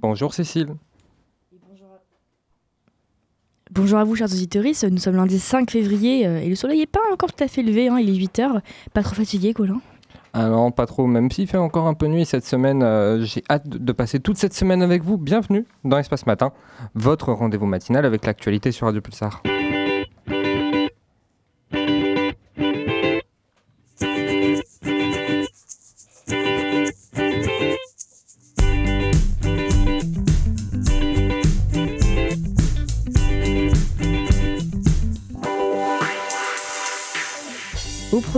[0.00, 0.68] Bonjour Cécile.
[3.70, 4.64] Bonjour à vous, chers auditeurs.
[4.90, 7.62] Nous sommes lundi 5 février euh, et le soleil n'est pas encore tout à fait
[7.62, 7.88] levé.
[7.88, 8.60] Hein, il est 8h.
[8.94, 9.80] Pas trop fatigué, Colin?
[10.32, 11.06] Ah non, pas trop.
[11.06, 14.36] Même s'il fait encore un peu nuit cette semaine, euh, j'ai hâte de passer toute
[14.36, 15.18] cette semaine avec vous.
[15.18, 16.52] Bienvenue dans Espace Matin,
[16.94, 19.42] votre rendez-vous matinal avec l'actualité sur Radio Pulsar.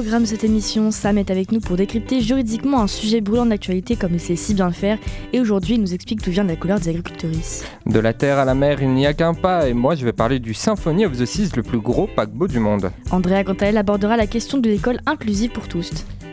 [0.02, 3.96] Programme de cette émission, Sam est avec nous pour décrypter juridiquement un sujet brûlant d'actualité
[3.96, 4.96] comme il sait si bien le faire.
[5.34, 7.30] Et aujourd'hui, il nous explique d'où vient la couleur des agriculteurs.
[7.84, 9.68] De la terre à la mer, il n'y a qu'un pas.
[9.68, 12.60] Et moi, je vais parler du Symphony of the Seas, le plus gros paquebot du
[12.60, 12.91] monde.
[13.10, 15.91] Andrea, quant à elle, abordera la question de l'école inclusive pour tous.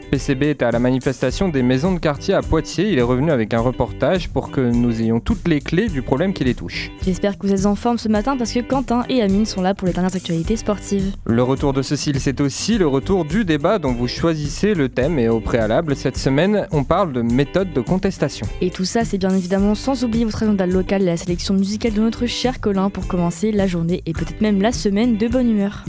[0.09, 2.91] PCB était à la manifestation des maisons de quartier à Poitiers.
[2.91, 6.33] Il est revenu avec un reportage pour que nous ayons toutes les clés du problème
[6.33, 6.91] qui les touche.
[7.03, 9.73] J'espère que vous êtes en forme ce matin parce que Quentin et Amine sont là
[9.73, 11.13] pour les dernières actualités sportives.
[11.25, 15.19] Le retour de Cécile, c'est aussi le retour du débat dont vous choisissez le thème
[15.19, 18.47] et au préalable, cette semaine, on parle de méthode de contestation.
[18.61, 21.93] Et tout ça, c'est bien évidemment sans oublier votre agenda local et la sélection musicale
[21.93, 25.49] de notre cher Colin pour commencer la journée et peut-être même la semaine de bonne
[25.49, 25.83] humeur.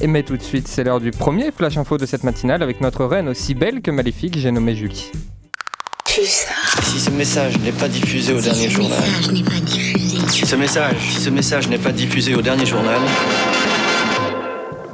[0.00, 2.80] Et mais tout de suite, c'est l'heure du premier flash info de cette matinale avec
[2.80, 5.10] notre reine aussi belle que maléfique, j'ai nommé Julie.
[6.06, 9.02] Si ce message n'est pas diffusé au dernier journal.
[10.28, 13.00] Si ce message, si ce message n'est pas diffusé au dernier journal.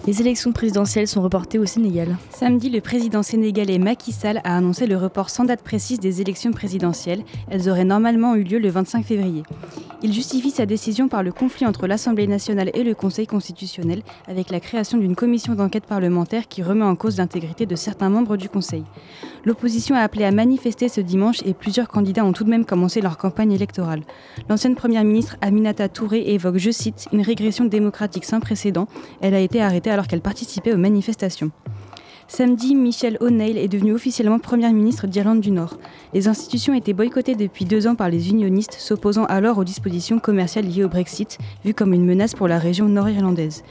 [0.08, 2.16] Les élections présidentielles sont reportées au Sénégal.
[2.30, 6.50] Samedi, le président sénégalais Macky Sall a annoncé le report sans date précise des élections
[6.50, 7.22] présidentielles.
[7.50, 9.42] Elles auraient normalement eu lieu le 25 février.
[10.02, 14.48] Il justifie sa décision par le conflit entre l'Assemblée nationale et le Conseil constitutionnel, avec
[14.48, 18.48] la création d'une commission d'enquête parlementaire qui remet en cause l'intégrité de certains membres du
[18.48, 18.84] Conseil.
[19.44, 23.00] L'opposition a appelé à manifester ce dimanche et plusieurs candidats ont tout de même commencé
[23.00, 24.02] leur campagne électorale.
[24.48, 28.88] L'ancienne première ministre Aminata Touré évoque, je cite, une régression démocratique sans précédent.
[29.20, 31.50] Elle a été arrêtée alors qu'elle participait aux manifestations.
[32.30, 35.78] Samedi, Michelle O'Neill est devenue officiellement Première ministre d'Irlande du Nord.
[36.12, 40.66] Les institutions étaient boycottées depuis deux ans par les unionistes, s'opposant alors aux dispositions commerciales
[40.66, 43.64] liées au Brexit, vues comme une menace pour la région nord-irlandaise.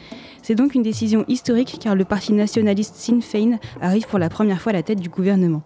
[0.47, 4.62] C'est donc une décision historique car le parti nationaliste Sinn Féin arrive pour la première
[4.62, 5.62] fois à la tête du gouvernement.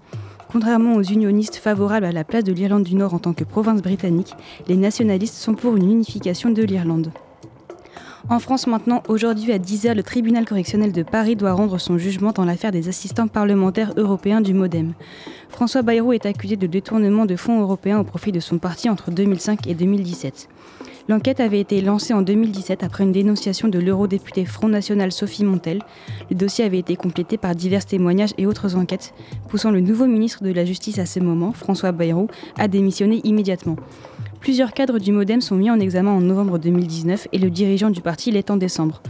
[0.52, 3.84] Contrairement aux unionistes favorables à la place de l'Irlande du Nord en tant que province
[3.84, 4.34] britannique,
[4.68, 7.12] les nationalistes sont pour une unification de l'Irlande.
[8.28, 12.32] En France maintenant, aujourd'hui à 10h, le tribunal correctionnel de Paris doit rendre son jugement
[12.32, 14.94] dans l'affaire des assistants parlementaires européens du Modem.
[15.50, 19.12] François Bayrou est accusé de détournement de fonds européens au profit de son parti entre
[19.12, 20.50] 2005 et 2017.
[21.12, 25.82] L'enquête avait été lancée en 2017 après une dénonciation de l'eurodéputée Front National Sophie Montel.
[26.30, 29.14] Le dossier avait été complété par divers témoignages et autres enquêtes,
[29.50, 32.28] poussant le nouveau ministre de la Justice à ce moment, François Bayrou,
[32.58, 33.76] à démissionner immédiatement.
[34.40, 38.00] Plusieurs cadres du Modem sont mis en examen en novembre 2019 et le dirigeant du
[38.00, 39.02] parti l'est en décembre.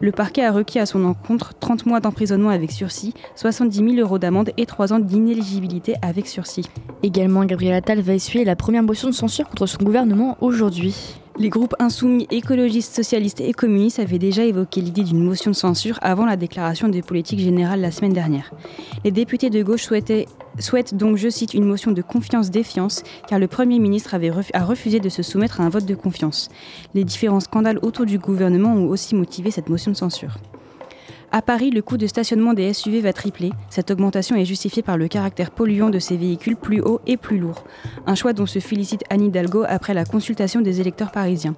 [0.00, 4.18] Le parquet a requis à son encontre 30 mois d'emprisonnement avec sursis, 70 000 euros
[4.18, 6.64] d'amende et 3 ans d'inéligibilité avec sursis.
[7.02, 11.21] Également, Gabriel Attal va essuyer la première motion de censure contre son gouvernement aujourd'hui.
[11.38, 15.98] Les groupes insoumis, écologistes, socialistes et communistes avaient déjà évoqué l'idée d'une motion de censure
[16.02, 18.52] avant la déclaration de politique générale la semaine dernière.
[19.02, 23.78] Les députés de gauche souhaitent donc, je cite, une motion de confiance-défiance, car le Premier
[23.78, 26.50] ministre avait a refusé de se soumettre à un vote de confiance.
[26.92, 30.36] Les différents scandales autour du gouvernement ont aussi motivé cette motion de censure.
[31.34, 33.52] À Paris, le coût de stationnement des SUV va tripler.
[33.70, 37.38] Cette augmentation est justifiée par le caractère polluant de ces véhicules plus hauts et plus
[37.38, 37.64] lourds.
[38.06, 41.54] Un choix dont se félicite Anne Hidalgo après la consultation des électeurs parisiens.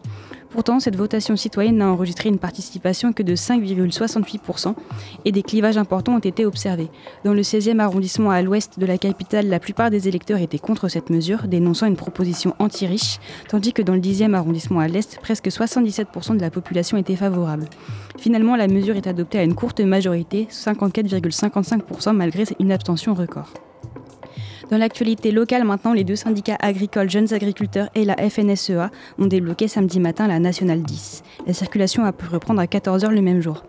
[0.55, 4.77] Pourtant, cette votation citoyenne n'a enregistré une participation que de 5,68%
[5.25, 6.91] et des clivages importants ont été observés.
[7.25, 10.87] Dans le 16e arrondissement à l'ouest de la capitale, la plupart des électeurs étaient contre
[10.87, 15.49] cette mesure, dénonçant une proposition anti-riche, tandis que dans le 10e arrondissement à l'est, presque
[15.49, 17.67] 77% de la population était favorable.
[18.17, 23.53] Finalement, la mesure est adoptée à une courte majorité, 54,55% malgré une abstention record.
[24.75, 28.91] Dans l'actualité locale maintenant, les deux syndicats agricoles Jeunes Agriculteurs et la FNSEA
[29.21, 31.23] ont débloqué samedi matin la Nationale 10.
[31.47, 33.63] La circulation a pu reprendre à 14h le même jour.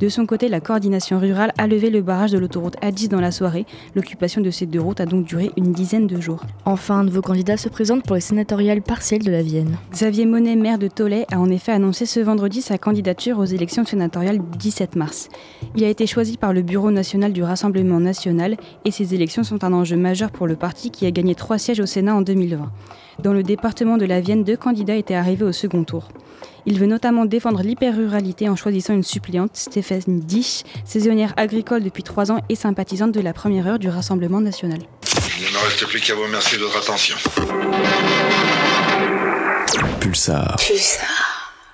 [0.00, 3.30] De son côté, la coordination rurale a levé le barrage de l'autoroute A10 dans la
[3.30, 3.66] soirée.
[3.94, 6.44] L'occupation de ces deux routes a donc duré une dizaine de jours.
[6.64, 9.76] Enfin, un nouveau candidat se présente pour les sénatoriales partielles de la Vienne.
[9.90, 13.84] Xavier Monet, maire de Tollet, a en effet annoncé ce vendredi sa candidature aux élections
[13.84, 15.28] sénatoriales du 17 mars.
[15.76, 19.64] Il a été choisi par le Bureau national du Rassemblement national et ces élections sont
[19.64, 22.70] un enjeu majeur pour le parti qui a gagné trois sièges au Sénat en 2020.
[23.22, 26.08] Dans le département de la Vienne, deux candidats étaient arrivés au second tour.
[26.66, 32.30] Il veut notamment défendre l'hyper-ruralité en choisissant une suppléante, Stéphane Dich, saisonnière agricole depuis trois
[32.30, 34.78] ans et sympathisante de la première heure du Rassemblement national.
[35.40, 37.16] Il ne me reste plus qu'à vous remercier de votre attention.
[40.00, 40.56] Pulsar.
[40.56, 41.27] Pulsar.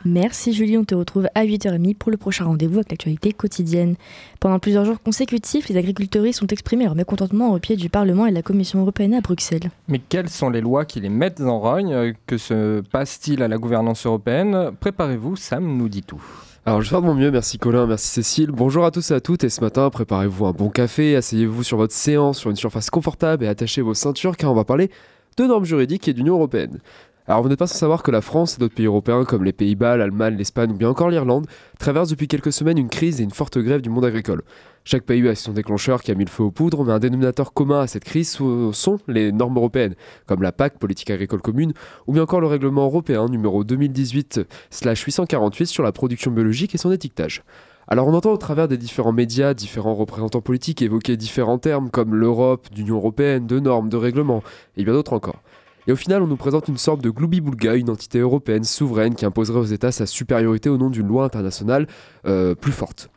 [0.07, 3.97] Merci Julie, on te retrouve à 8h30 pour le prochain rendez-vous avec l'actualité quotidienne.
[4.39, 8.31] Pendant plusieurs jours consécutifs, les agriculteurs ont exprimé leur mécontentement au pied du Parlement et
[8.31, 9.71] de la Commission européenne à Bruxelles.
[9.89, 12.13] Mais quelles sont les lois qui les mettent en rogne?
[12.27, 14.73] Que se passe-t-il à la gouvernance européenne?
[14.79, 16.23] Préparez-vous, Sam nous dit tout.
[16.67, 18.51] Alors je vais faire de mon mieux, merci Colin, merci Cécile.
[18.51, 21.77] Bonjour à tous et à toutes et ce matin, préparez-vous un bon café, asseyez-vous sur
[21.79, 24.91] votre séance sur une surface confortable et attachez vos ceintures car on va parler
[25.37, 26.79] de normes juridiques et d'Union européenne.
[27.27, 29.55] Alors vous n'êtes pas sans savoir que la France et d'autres pays européens comme les
[29.55, 31.47] Pays-Bas, l'Allemagne, l'Espagne ou bien encore l'Irlande
[31.79, 34.43] traversent depuis quelques semaines une crise et une forte grève du monde agricole.
[34.85, 37.55] Chaque pays a son déclencheur qui a mis le feu aux poudres, mais un dénominateur
[37.55, 38.39] commun à cette crise
[38.73, 39.95] sont les normes européennes,
[40.27, 41.73] comme la PAC, politique agricole commune,
[42.07, 47.43] ou bien encore le règlement européen numéro 2018-848 sur la production biologique et son étiquetage.
[47.89, 52.15] Alors on entend au travers des différents médias, différents représentants politiques évoquer différents termes comme
[52.15, 54.43] l'Europe, l'Union européenne, de normes, de règlements,
[54.77, 55.43] et bien d'autres encore.
[55.87, 59.27] Et au final, on nous présente une sorte de gloubi-boulga, une entité européenne souveraine qui
[59.27, 61.87] imposerait aux États sa supériorité au nom d'une loi internationale
[62.27, 63.11] euh, plus forte.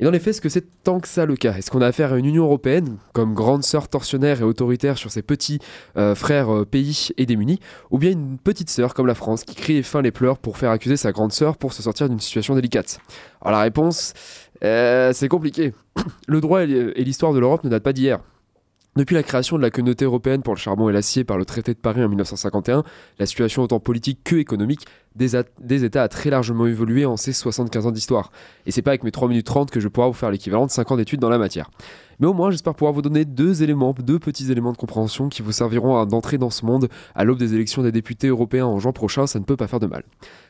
[0.00, 1.54] Et dans les faits, est-ce que c'est tant que ça le cas?
[1.54, 5.10] Est-ce qu'on a affaire à une Union européenne, comme grande sœur tortionnaire et autoritaire sur
[5.10, 5.60] ses petits
[5.96, 7.60] euh, frères euh, pays et démunis,
[7.90, 10.56] ou bien une petite sœur comme la France, qui crie et feint les pleurs pour
[10.56, 12.98] faire accuser sa grande sœur pour se sortir d'une situation délicate?
[13.40, 14.14] Alors la réponse,
[14.62, 15.74] c'est compliqué.
[16.26, 18.18] Le droit et l'histoire de l'Europe ne datent pas d'hier.
[18.96, 21.74] Depuis la création de la communauté européenne pour le charbon et l'acier par le traité
[21.74, 22.84] de Paris en 1951,
[23.18, 24.86] la situation autant politique que économique
[25.16, 28.30] des, États a très largement évolué en ces 75 ans d'histoire.
[28.66, 30.70] Et c'est pas avec mes 3 minutes 30 que je pourrai vous faire l'équivalent de
[30.70, 31.70] 5 ans d'études dans la matière.
[32.20, 35.42] Mais au moins, j'espère pouvoir vous donner deux éléments, deux petits éléments de compréhension qui
[35.42, 38.92] vous serviront d'entrée dans ce monde à l'aube des élections des députés européens en juin
[38.92, 40.04] prochain, ça ne peut pas faire de mal.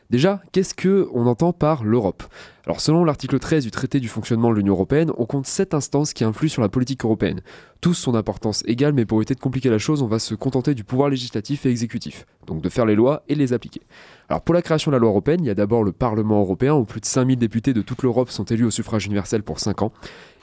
[0.09, 2.23] Déjà, qu'est-ce que on entend par l'Europe?
[2.65, 6.13] Alors selon l'article 13 du traité du fonctionnement de l'Union européenne, on compte 7 instances
[6.13, 7.41] qui influent sur la politique européenne.
[7.81, 10.75] Tous son importance égale, mais pour éviter de compliquer la chose, on va se contenter
[10.75, 13.81] du pouvoir législatif et exécutif, donc de faire les lois et les appliquer.
[14.29, 16.75] Alors pour la création de la loi européenne, il y a d'abord le Parlement européen,
[16.75, 19.81] où plus de 5000 députés de toute l'Europe sont élus au suffrage universel pour 5
[19.81, 19.91] ans.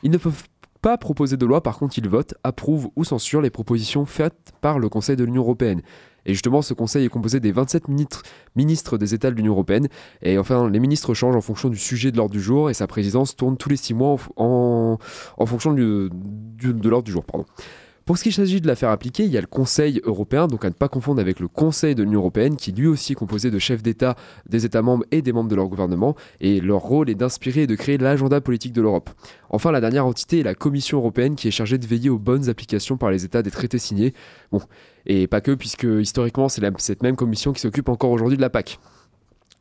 [0.03, 0.45] Ils ne peuvent
[0.81, 4.81] pas proposer de loi, par contre ils votent, approuvent ou censurent les propositions faites par
[4.81, 5.83] le Conseil de l'Union européenne.
[6.27, 8.23] Et justement, ce conseil est composé des 27 ministres,
[8.57, 9.89] ministres des États de l'Union européenne.
[10.23, 12.87] Et enfin, les ministres changent en fonction du sujet de l'ordre du jour et sa
[12.87, 14.99] présidence tourne tous les 6 mois en,
[15.47, 16.11] fonction de
[16.89, 17.25] l'ordre du jour.
[17.25, 17.47] Pardon.
[18.05, 20.65] Pour ce qui s'agit de la faire appliquer, il y a le Conseil européen, donc
[20.65, 23.51] à ne pas confondre avec le Conseil de l'Union européenne, qui lui aussi est composé
[23.51, 24.17] de chefs d'État
[24.49, 27.67] des États membres et des membres de leur gouvernement, et leur rôle est d'inspirer et
[27.69, 29.11] de créer l'agenda politique de l'Europe.
[29.51, 32.49] Enfin, la dernière entité est la Commission européenne, qui est chargée de veiller aux bonnes
[32.49, 34.15] applications par les États des traités signés.
[34.51, 34.61] Bon,
[35.07, 38.51] et pas que, puisque historiquement, c'est cette même commission qui s'occupe encore aujourd'hui de la
[38.51, 38.81] PAC.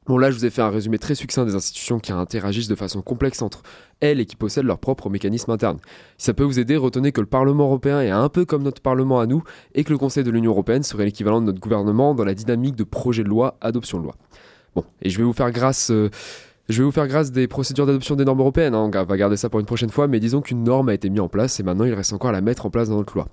[0.08, 2.76] Bon là je vous ai fait un résumé très succinct des institutions qui interagissent de
[2.76, 3.62] façon complexe entre
[4.00, 5.78] elles et qui possèdent leur propre mécanisme interne.
[6.18, 8.82] Si ça peut vous aider, retenez que le Parlement européen est un peu comme notre
[8.82, 9.44] Parlement à nous
[9.76, 12.76] et que le Conseil de l'Union européenne serait l'équivalent de notre gouvernement dans la dynamique
[12.76, 14.16] de projet de loi, adoption de loi.
[14.74, 15.92] Bon, et je vais vous faire grâce...
[15.92, 16.10] Euh,
[16.72, 18.90] je vais vous faire grâce des procédures d'adoption des normes européennes, hein.
[18.94, 21.20] on va garder ça pour une prochaine fois, mais disons qu'une norme a été mise
[21.20, 23.28] en place et maintenant il reste encore à la mettre en place dans notre loi.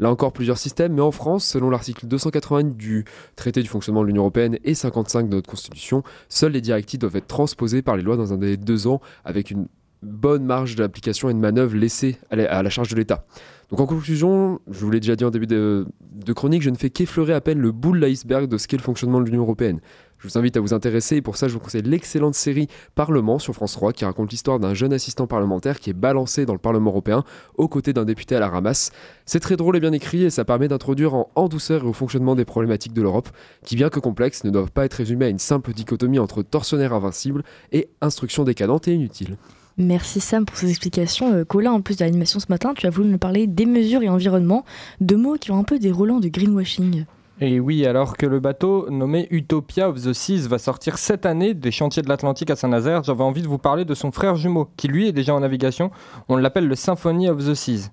[0.00, 3.04] Là encore plusieurs systèmes, mais en France, selon l'article 280 du
[3.36, 7.16] traité du fonctionnement de l'Union européenne et 55 de notre constitution, seules les directives doivent
[7.16, 9.66] être transposées par les lois dans un délai de deux ans avec une
[10.02, 13.24] bonne marge d'application et de manœuvre laissée à la charge de l'État.
[13.70, 15.86] Donc en conclusion, je vous l'ai déjà dit en début de,
[16.34, 18.82] chronique, je ne fais qu'effleurer à peine le bout de l'iceberg de ce qu'est le
[18.82, 19.80] fonctionnement de l'Union européenne.
[20.24, 23.38] Je vous invite à vous intéresser et pour ça je vous conseille l'excellente série Parlement
[23.38, 26.58] sur France 3 qui raconte l'histoire d'un jeune assistant parlementaire qui est balancé dans le
[26.58, 27.24] Parlement européen
[27.58, 28.90] aux côtés d'un député à la ramasse.
[29.26, 32.36] C'est très drôle et bien écrit et ça permet d'introduire en, douceur et au fonctionnement
[32.36, 33.28] des problématiques de l'Europe
[33.66, 36.94] qui bien que complexes ne doivent pas être résumées à une simple dichotomie entre tortionnaire
[36.94, 39.36] invincible et instruction décadente et inutile.
[39.76, 41.34] Merci Sam pour ces explications.
[41.34, 44.02] Euh, Colin, en plus de l'animation ce matin, tu as voulu nous parler des mesures
[44.02, 44.64] et environnement,
[45.02, 47.04] deux mots qui ont un peu des relents de greenwashing.
[47.46, 51.52] Et oui, alors que le bateau nommé Utopia of the Seas va sortir cette année
[51.52, 54.70] des chantiers de l'Atlantique à Saint-Nazaire, j'avais envie de vous parler de son frère jumeau,
[54.78, 55.90] qui lui est déjà en navigation.
[56.30, 57.90] On l'appelle le Symphony of the Seas.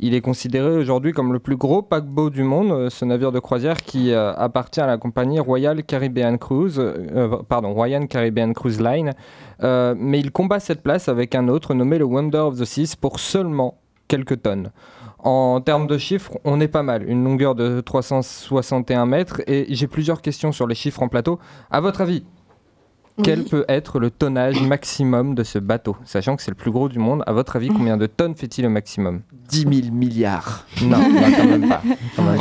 [0.00, 3.38] Il est considéré aujourd'hui comme le plus gros paquebot du monde, euh, ce navire de
[3.38, 6.82] croisière qui euh, appartient à la compagnie Royal Caribbean Cruise,
[7.48, 9.12] pardon, Royal Caribbean Cruise Line,
[9.62, 12.96] euh, mais il combat cette place avec un autre nommé le Wonder of the Seas
[13.00, 13.78] pour seulement
[14.08, 14.72] quelques tonnes.
[15.28, 17.06] En termes de chiffres, on est pas mal.
[17.06, 19.42] Une longueur de 361 mètres.
[19.46, 21.38] Et j'ai plusieurs questions sur les chiffres en plateau.
[21.70, 22.24] À votre avis,
[23.22, 26.88] quel peut être le tonnage maximum de ce bateau Sachant que c'est le plus gros
[26.88, 29.20] du monde, à votre avis, combien de tonnes fait-il au maximum?
[29.50, 30.64] 10 000 milliards.
[30.82, 30.96] Non,
[31.36, 31.82] quand même pas.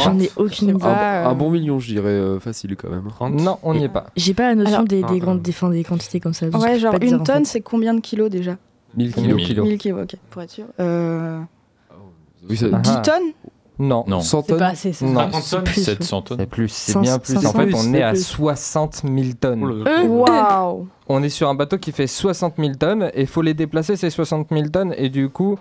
[0.06, 0.86] J'en ai aucune idée.
[0.86, 3.10] Un, bon million, je dirais, euh, facile quand même.
[3.44, 4.06] Non, on n'y est pas.
[4.16, 6.48] J'ai pas la notion des, grandes, des, quantités comme ça.
[6.48, 8.56] Ouais, genre une tonne, c'est combien de kilos déjà?
[8.96, 9.36] 1000 kilos.
[9.36, 10.66] 1000 kilos, ok, pour être sûr.
[10.80, 11.42] Euh...
[12.48, 12.60] 10
[13.04, 13.32] tonnes
[13.80, 14.04] Non.
[14.08, 14.22] Non.
[14.22, 14.94] 100 C'est pas tonnes assez.
[14.94, 15.32] c'est Non.
[15.32, 15.42] ça.
[15.42, 16.38] 50 tonnes plus, 700 tonnes.
[16.40, 17.38] C'est plus, c'est bien plus.
[17.38, 18.24] En 500 fait, on est à plus.
[18.24, 19.64] 60 000 tonnes.
[19.64, 20.04] Oh là.
[20.06, 23.54] Waouh On est sur un bateau qui fait 60 000 tonnes et il faut les
[23.54, 25.58] déplacer ces 60 000 tonnes et du coup,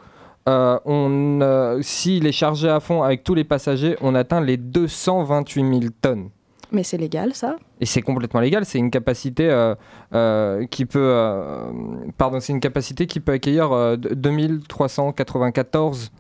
[0.49, 4.57] euh, on, euh, s'il est chargé à fond avec tous les passagers, on atteint les
[4.57, 6.29] 228 000 tonnes.
[6.73, 7.57] Mais c'est légal, ça?
[7.81, 9.77] Et c'est complètement légal, c'est une capacité euh,
[10.15, 11.71] euh, qui peut, euh,
[12.19, 16.11] pardon, c'est une capacité qui peut accueillir euh, 2394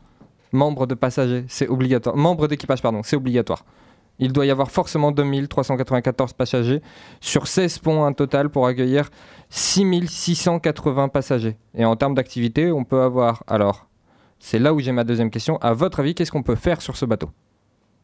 [0.53, 1.45] membres de passagers.
[1.49, 2.17] C'est obligatoire.
[2.17, 3.65] Membres d'équipage, pardon, c'est obligatoire.
[4.19, 6.81] Il doit y avoir forcément 2394 passagers
[7.21, 9.11] sur 16 ponts un total pour accueillir
[9.51, 11.57] 6680 passagers.
[11.75, 13.43] Et en termes d'activité, on peut avoir.
[13.47, 13.87] Alors,
[14.39, 15.59] c'est là où j'ai ma deuxième question.
[15.59, 17.31] À votre avis, qu'est-ce qu'on peut faire sur ce bateau?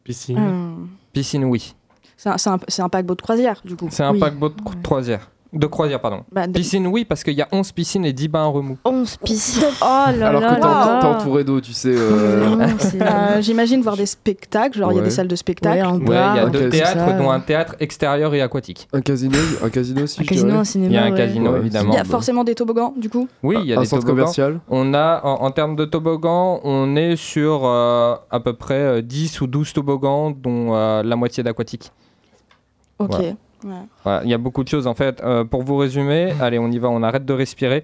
[0.03, 0.37] Piscine.
[0.37, 0.89] Hum.
[1.13, 1.75] Piscine, oui.
[2.17, 3.87] C'est un, c'est un- un paquebot de croisière, du coup.
[3.89, 4.19] C'est un Oui.
[4.19, 5.31] paquebot de cro- croisière.
[5.53, 6.23] De croisière, pardon.
[6.31, 8.77] Bah, Piscine, oui, parce qu'il y a 11 piscines et 10 bains remous.
[8.85, 9.63] 11 piscines.
[9.81, 11.93] Oh là Alors là que t'es entouré d'eau, tu sais.
[11.95, 15.35] euh, Vraiment, c'est- euh, J'imagine voir des spectacles, genre il y a des salles de
[15.35, 15.79] spectacle.
[15.79, 17.13] un Ouais, il y a un deux théâtres, ça.
[17.13, 18.87] dont un théâtre extérieur et aquatique.
[18.93, 20.59] Un casino, un casino aussi, Un je casino, dirais.
[20.59, 20.89] un cinéma.
[20.91, 21.17] Il y a un ouais.
[21.17, 21.93] casino, Ouais, évidemment.
[21.93, 23.27] Il y a forcément des toboggans, du coup.
[23.43, 24.21] Oui, il y a un des centre toboggans.
[24.23, 24.59] commercial.
[24.69, 29.01] On a, en, en termes de toboggans, on est sur euh, à peu près euh,
[29.01, 31.91] 10 ou 12 toboggans, dont euh, la moitié d'aquatique.
[32.99, 33.09] Ok.
[33.11, 33.33] Voilà.
[33.63, 33.71] Ouais.
[34.03, 35.21] Voilà, il y a beaucoup de choses en fait.
[35.23, 37.83] Euh, pour vous résumer, allez, on y va, on arrête de respirer.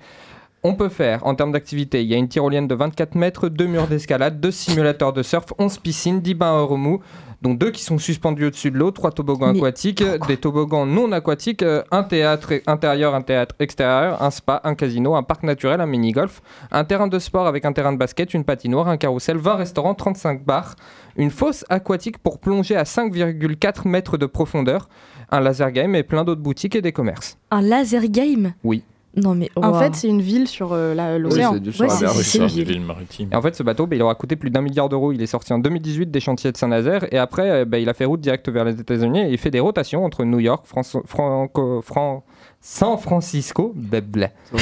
[0.61, 3.65] On peut faire, en termes d'activité, il y a une tyrolienne de 24 mètres, deux
[3.65, 6.99] murs d'escalade, deux simulateurs de surf, 11 piscines, 10 bains à remous,
[7.41, 11.11] dont deux qui sont suspendus au-dessus de l'eau, trois toboggans Mais aquatiques, des toboggans non
[11.11, 15.79] aquatiques, euh, un théâtre intérieur, un théâtre extérieur, un spa, un casino, un parc naturel,
[15.79, 19.37] un mini-golf, un terrain de sport avec un terrain de basket, une patinoire, un carrousel,
[19.37, 20.75] 20 restaurants, 35 bars,
[21.15, 24.89] une fosse aquatique pour plonger à 5,4 mètres de profondeur,
[25.31, 27.37] un laser game et plein d'autres boutiques et des commerces.
[27.51, 28.83] Un laser game Oui.
[29.15, 29.49] Non mais.
[29.55, 31.55] En fait, c'est une ville sur euh, la- Oui, l'océan.
[31.71, 31.87] c'est Ouais.
[31.89, 32.63] Oui, une des ville.
[32.65, 33.29] villes maritimes.
[33.31, 35.11] Et en fait, ce bateau, bah, il aura coûté plus d'un milliard d'euros.
[35.11, 37.95] Il est sorti en 2018 des chantiers de Saint-Nazaire et après, euh, bah, il a
[37.95, 40.95] fait route directe vers les États-Unis et il fait des rotations entre New York, France-
[41.05, 42.23] Franco- Fran-
[42.61, 44.31] San Francisco, blablabla.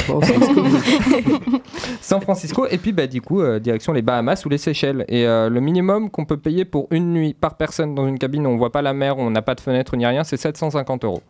[2.00, 5.26] San Francisco et puis bah, du coup euh, direction les Bahamas ou les Seychelles et
[5.26, 8.50] euh, le minimum qu'on peut payer pour une nuit par personne dans une cabine où
[8.50, 11.04] on voit pas la mer, où on n'a pas de fenêtre ni rien, c'est 750
[11.04, 11.22] euros.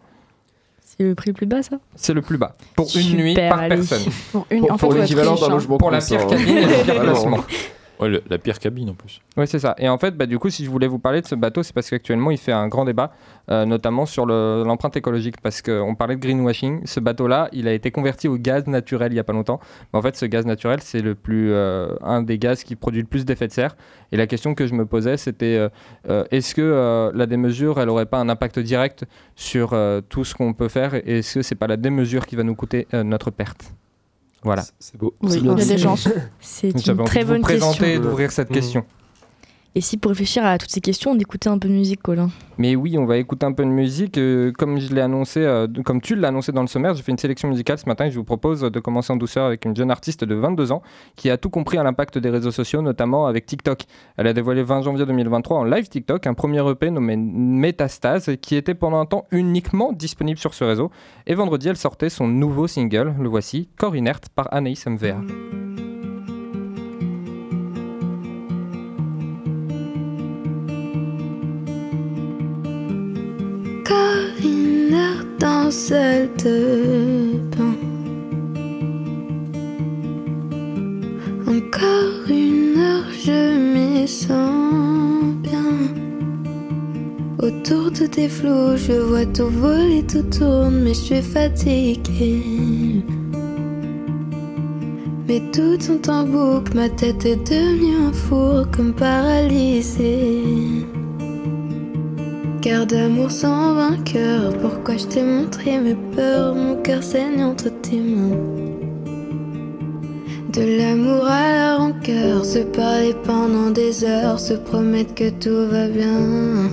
[0.85, 1.79] C'est le prix le plus bas ça?
[1.97, 3.77] C'est le plus bas pour une nuit par allez.
[3.77, 4.61] personne Pour, une...
[4.61, 5.51] Pour, en fait, pour faut être l'équivalent d'un hein.
[5.51, 6.27] logement pour la pire hein.
[6.27, 7.45] cabine et le pire placement.
[8.01, 9.21] Ouais, la pire cabine en plus.
[9.37, 9.75] Oui, c'est ça.
[9.79, 11.73] Et en fait, bah, du coup, si je voulais vous parler de ce bateau, c'est
[11.75, 13.13] parce qu'actuellement, il fait un grand débat,
[13.51, 16.83] euh, notamment sur le- l'empreinte écologique, parce qu'on parlait de greenwashing.
[16.87, 19.59] Ce bateau-là, il a été converti au gaz naturel il n'y a pas longtemps.
[19.93, 23.01] Mais en fait, ce gaz naturel, c'est le plus, euh, un des gaz qui produit
[23.03, 23.77] le plus d'effet de serre.
[24.13, 25.69] Et la question que je me posais, c'était
[26.09, 29.75] euh, est-ce que la démesure, elle n'aurait pas un impact direct sur
[30.09, 30.95] tout ce qu'on peut faire?
[30.95, 33.73] Et est-ce que c'est pas la démesure qui va nous coûter notre perte?
[34.45, 34.63] Voilà.
[34.79, 35.15] C'est- beau.
[35.23, 36.09] Oui, C'est il y a des chances.
[36.41, 38.03] C'est une très vous bonne présenter et question.
[38.11, 38.55] d'ouvrir cette Mmh.
[38.55, 38.85] question.
[39.75, 42.31] Et si pour réfléchir à toutes ces questions, on écoutait un peu de musique, Colin?
[42.57, 44.19] Mais oui, on va écouter un peu de musique.
[44.19, 47.13] euh, comme je l'ai annoncé, euh, comme tu l'as annoncé dans le sommaire, j'ai fait
[47.13, 49.77] une sélection musicale ce matin et je vous propose de commencer en douceur avec une
[49.77, 50.83] jeune artiste de 22 ans
[51.15, 53.83] qui a tout compris à l'impact des réseaux sociaux, notamment avec TikTok.
[54.17, 58.57] Elle a dévoilé 20 janvier 2023 en live TikTok un premier EP nommé Métastase qui
[58.57, 60.91] était pendant un temps uniquement disponible sur ce réseau.
[61.27, 65.21] Et vendredi, elle sortait son nouveau single, le voici, Corps inerte par Anaïs MVA.
[75.45, 77.77] En salle de bain.
[81.47, 85.75] Encore une heure, je me sens bien.
[87.39, 93.05] Autour de tes flots, je vois tout voler, tout tourne, mais je suis fatiguée.
[95.29, 100.43] Mes doutes sont en boucle, ma tête est devenue un four comme paralysée.
[102.61, 108.01] Cœur d'amour sans vainqueur, pourquoi je t'ai montré mes peurs, mon cœur saigne entre tes
[108.01, 108.37] mains.
[110.53, 115.87] De l'amour à la rancœur, se parler pendant des heures, se promettre que tout va
[115.87, 116.69] bien.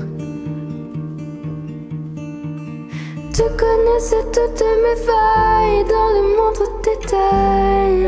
[3.32, 8.08] Tu connaissais toutes mes failles dans le moindre détail.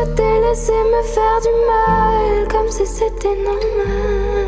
[0.00, 4.46] Je t'ai laissé me faire du mal comme si c'était normal.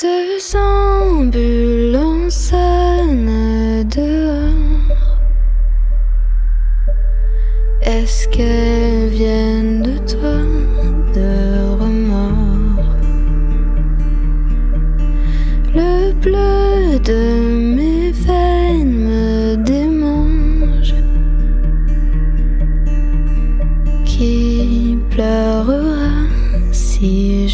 [0.00, 2.52] Deux ambulances
[3.96, 4.86] dehors.
[7.82, 8.79] Est-ce qu'elles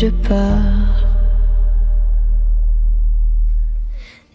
[0.06, 1.04] je pars.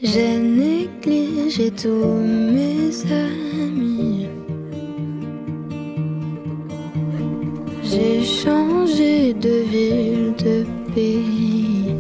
[0.04, 2.16] J'ai négligé tous
[2.56, 2.90] mes
[3.28, 4.28] amis.
[7.84, 10.58] J'ai changé de ville, de
[10.94, 11.96] pays.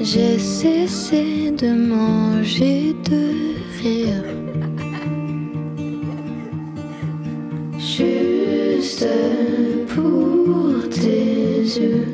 [0.00, 3.22] J'ai cessé de manger, de
[3.80, 4.24] rire.
[7.78, 9.06] Juste
[9.94, 12.06] pour tes yeux.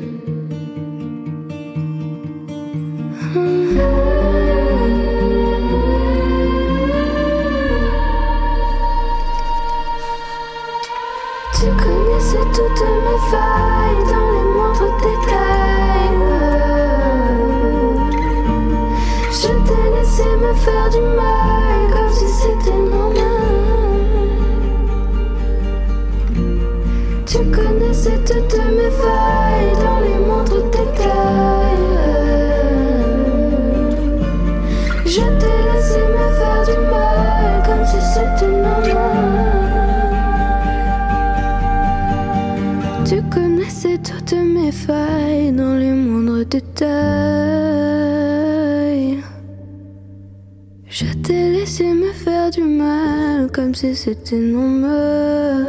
[11.55, 16.17] Tu connaissais toutes mes failles dans les moindres détails.
[19.31, 21.58] Je t'ai laissé me faire du mal
[50.87, 55.67] Je t'ai laissé me faire du mal comme si c'était normal.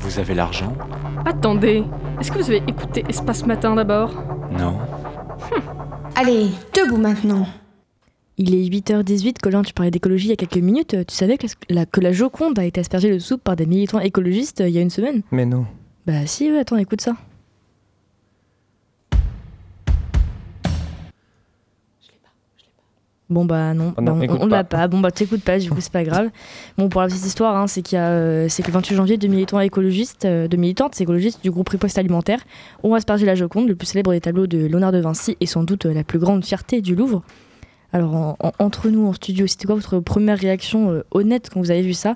[0.00, 0.74] Vous avez l'argent?
[1.24, 1.82] Attendez,
[2.20, 4.12] est-ce que vous avez écouté Espace Matin d'abord?
[4.50, 4.78] Non.
[6.14, 7.46] Allez, debout maintenant.
[8.38, 10.94] Il est 8h18, Colin, tu parlais d'écologie il y a quelques minutes.
[11.06, 14.00] Tu savais que la, que la Joconde a été aspergée de soupe par des militants
[14.00, 15.66] écologistes euh, il y a une semaine Mais non.
[16.06, 17.16] Bah si, ouais, attends, écoute ça.
[23.28, 24.76] Bon bah non, Ah non, bah, on- on, l'a pas.
[24.78, 24.88] pas.
[24.88, 26.30] Bon bah t'écoutes pas, du coup c'est pas grave.
[26.78, 28.94] Bon pour la petite histoire, hein, c'est qu'il y a, euh, c'est que le 28
[28.94, 32.38] janvier, deux militants écologistes, euh, deux militantes écologistes du groupe Riposte Alimentaire
[32.84, 35.64] ont aspergé la Joconde, le plus célèbre des tableaux de Léonard de Vinci et sans
[35.64, 37.24] doute euh, la plus grande fierté du Louvre.
[37.92, 41.60] Alors en- en- entre nous en studio, c'était quoi votre première réaction euh, honnête quand
[41.60, 42.14] vous avez vu ça?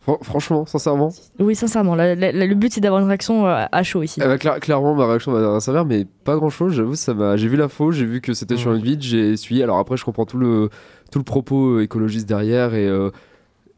[0.00, 3.64] Fran- franchement, sincèrement, Oui sincèrement, la- la- la- le but c'est d'avoir une réaction euh,
[3.72, 4.20] à chaud ici.
[4.22, 6.74] eh ben, cla- clairement, ma réaction va s'avère, mais pas grand chose.
[6.74, 7.36] J'avoue, ça m'a.
[7.36, 8.76] J'ai vu l'info, j'ai vu que c'était sur Mhm.
[8.76, 9.62] une vide, j'ai suivi.
[9.64, 10.68] Alors après, je comprends tout le
[11.10, 12.86] tout le propos euh, écologiste derrière et.
[12.86, 13.10] euh,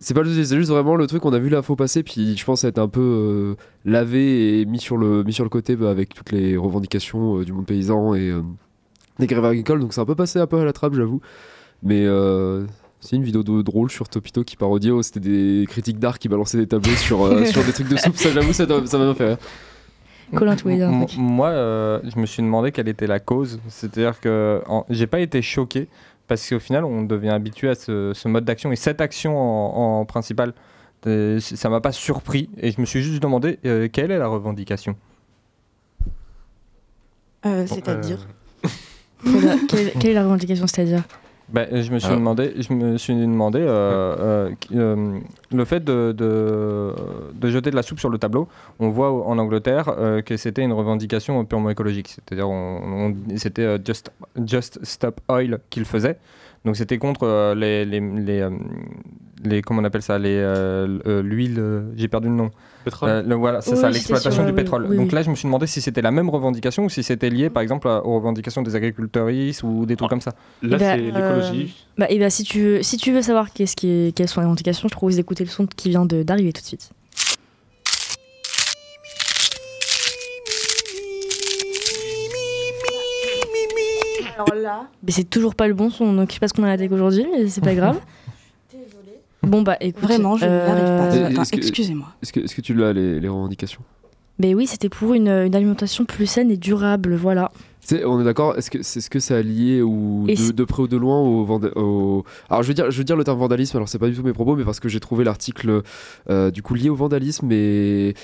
[0.01, 2.45] c'est pas le c'est juste vraiment le truc on a vu l'info passer puis je
[2.45, 5.91] pense être un peu euh, lavé et mis sur le mis sur le côté bah,
[5.91, 8.43] avec toutes les revendications euh, du monde paysan et euh,
[9.19, 11.21] des grèves agricoles donc c'est un peu passé un peu à la trappe j'avoue
[11.83, 12.67] mais euh,
[13.01, 16.29] c'est une vidéo de, drôle sur Topito qui parodie oh, c'était des critiques d'art qui
[16.29, 19.15] balançaient des tableaux sur, euh, sur des trucs de soupe ça j'avoue ça m'a bien
[19.15, 19.39] fait rire
[20.35, 23.07] Colin, tu voulais dire un M- truc Moi, euh, je me suis demandé quelle était
[23.07, 23.61] la cause.
[23.69, 25.89] C'est-à-dire que en- j'ai pas été choqué
[26.27, 30.01] parce qu'au final, on devient habitué à ce, ce mode d'action et cette action en,
[30.01, 30.53] en principal.
[31.07, 34.29] c- ça m'a pas surpris et je me suis juste demandé euh, quelle est la
[34.29, 34.97] revendication?
[37.47, 38.27] Euh, C'est-à-dire
[39.69, 41.03] Quelle, est la revendication, c'est-à-dire
[41.49, 42.17] Ben, je me suis Ah.
[42.17, 45.19] demandé, je me suis demandé euh, euh, qui- euh,
[45.53, 46.95] le fait de, de,
[47.35, 48.49] de jeter de la soupe sur le tableau.
[48.79, 52.09] On voit en Angleterre euh, que c'était une revendication purement écologique.
[52.09, 54.11] C'est-à-dire, on, on- c'était euh, just,
[54.47, 56.19] just Stop Oil qu'il faisait.
[56.65, 58.51] Donc, c'était contre euh, les, les, les, euh,
[59.45, 61.57] les- comment on appelle ça, les euh, l'huile.
[61.59, 62.51] euh, J'ai perdu le nom.
[62.85, 64.87] Pétrole Euh, le- voilà, c'est Oui, ça, l'exploitation sur, du pétrole.
[64.89, 65.15] oui, Donc oui.
[65.15, 67.63] là, je me suis demandé si c'était la même revendication ou si c'était lié, par
[67.63, 70.11] exemple, à- aux revendications des agriculteuristes ou des trucs Ah.
[70.11, 70.33] comme ça.
[70.63, 71.87] Là, Bah, c'est l'écologie.
[71.97, 74.41] Bah, et bah, si tu veux, si tu veux savoir qu'est-ce qui est- quelles sont
[74.41, 76.91] les revendications, je propose d'écouter le son qui vient de- d'arriver tout de suite.
[84.39, 86.63] Alors là, Mais c'est toujours pas le bon son, donc je sais pas ce qu'on
[86.63, 87.99] a à la tech aujourd'hui, mais c'est pas grave.
[89.43, 90.03] Bon bah écoute.
[90.03, 90.51] vraiment, je pas.
[90.51, 92.09] Euh, est-ce que- excusez-moi.
[92.23, 93.81] est-ce que, est-ce que tu l'as les, les revendications?
[94.41, 97.51] Mais oui, c'était pour une, une alimentation plus saine et durable, voilà.
[97.81, 100.53] C'est- on est d'accord Est-ce que c'est ce que ça a lié ou de, c'est-
[100.53, 101.47] de près ou de loin au,
[101.77, 103.77] au- Alors je veux dire, je veux dire le terme vandalisme.
[103.77, 105.83] Alors c'est pas du tout mes propos, mais parce que j'ai trouvé l'article
[106.29, 108.15] euh, du coup lié au vandalisme et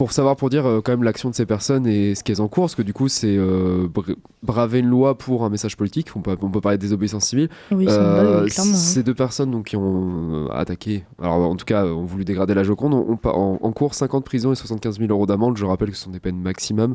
[0.00, 2.64] pour savoir pour dire euh, quand même l'action de ces personnes et ce qu'elles encourent,
[2.64, 6.08] parce que du coup c'est euh, bra- braver une loi pour un message politique.
[6.16, 7.50] On peut, on peut parler de désobéissance civile.
[7.70, 8.48] Oui, Euh, hein.
[8.48, 12.54] ces deux personnes donc, qui ont euh, attaqué, alors en tout cas ont voulu dégrader
[12.54, 15.58] la Joconde, ont, en, cours 50 prisons et 75 000 euros d'amende.
[15.58, 16.94] Je rappelle que ce sont des peines maximum.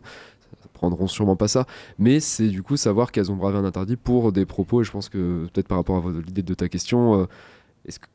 [0.74, 1.68] Prendront sûrement pas ça,
[2.00, 4.82] mais c'est du coup savoir qu'elles ont bravé un interdit pour des propos.
[4.82, 7.26] Et je pense que peut-être par rapport à l'idée de ta question, euh,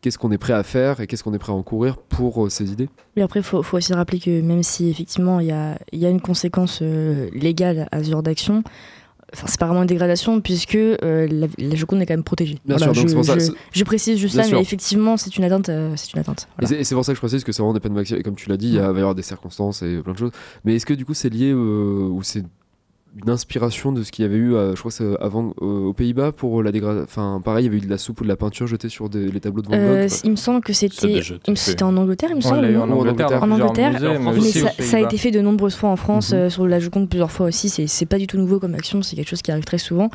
[0.00, 2.48] qu'est-ce qu'on est prêt à faire et qu'est-ce qu'on est prêt à encourir pour euh,
[2.48, 2.88] ces idées?
[3.16, 5.98] Mais après, il faut, faut aussi rappeler que même si effectivement il y a, il
[5.98, 8.62] y a une conséquence euh, légale à ce genre d'action,
[9.32, 12.58] c'est pas vraiment une dégradation puisque la, la, Joconde est quand même protégée.
[12.64, 15.70] Bien sûr, je, donc ça, je, je, précise juste ça, mais effectivement, c'est une atteinte.
[15.94, 16.48] c'est une atteinte.
[16.58, 16.76] Voilà.
[16.76, 18.20] Et c'est pour ça que je précise que c'est vraiment des peines maximales.
[18.20, 20.32] Et comme tu l'as dit, il va y avoir des circonstances et plein de choses.
[20.64, 22.42] Mais est-ce que du coup, c'est lié ou c'est
[23.16, 26.32] une inspiration de ce qu'il y avait eu, je crois c'est avant euh, aux Pays-Bas
[26.32, 27.04] pour la dégradation.
[27.04, 29.08] Enfin, pareil, il y avait eu de la soupe ou de la peinture jetée sur
[29.08, 29.80] des, les tableaux de Van Gogh.
[29.80, 31.20] Euh, il me semble que c'était,
[31.54, 32.64] c'était en Angleterre, il me semble.
[32.76, 36.38] En, Angleterre, en Angleterre, mais, ça, a été fait de nombreuses fois en France, mhm.
[36.38, 37.68] euh, sur la Joconde plusieurs fois aussi.
[37.68, 40.10] C'est, c'est pas du tout nouveau comme action, c'est quelque chose qui arrive très souvent.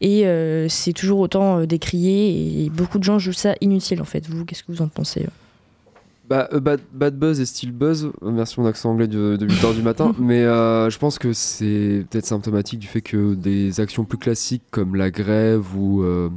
[0.00, 0.24] Et
[0.68, 4.28] c'est toujours autant décrié et beaucoup de gens jugent ça inutile en fait.
[4.28, 5.26] Vous, qu'est-ce que vous en pensez
[6.28, 9.74] bah, euh, bad, bad, Buzz et Steel Buzz, merci mon accent anglais de, de 8h
[9.74, 14.04] du matin, mais euh, je pense que c'est peut-être symptomatique du fait que des actions
[14.04, 16.28] plus classiques comme la grève ou euh,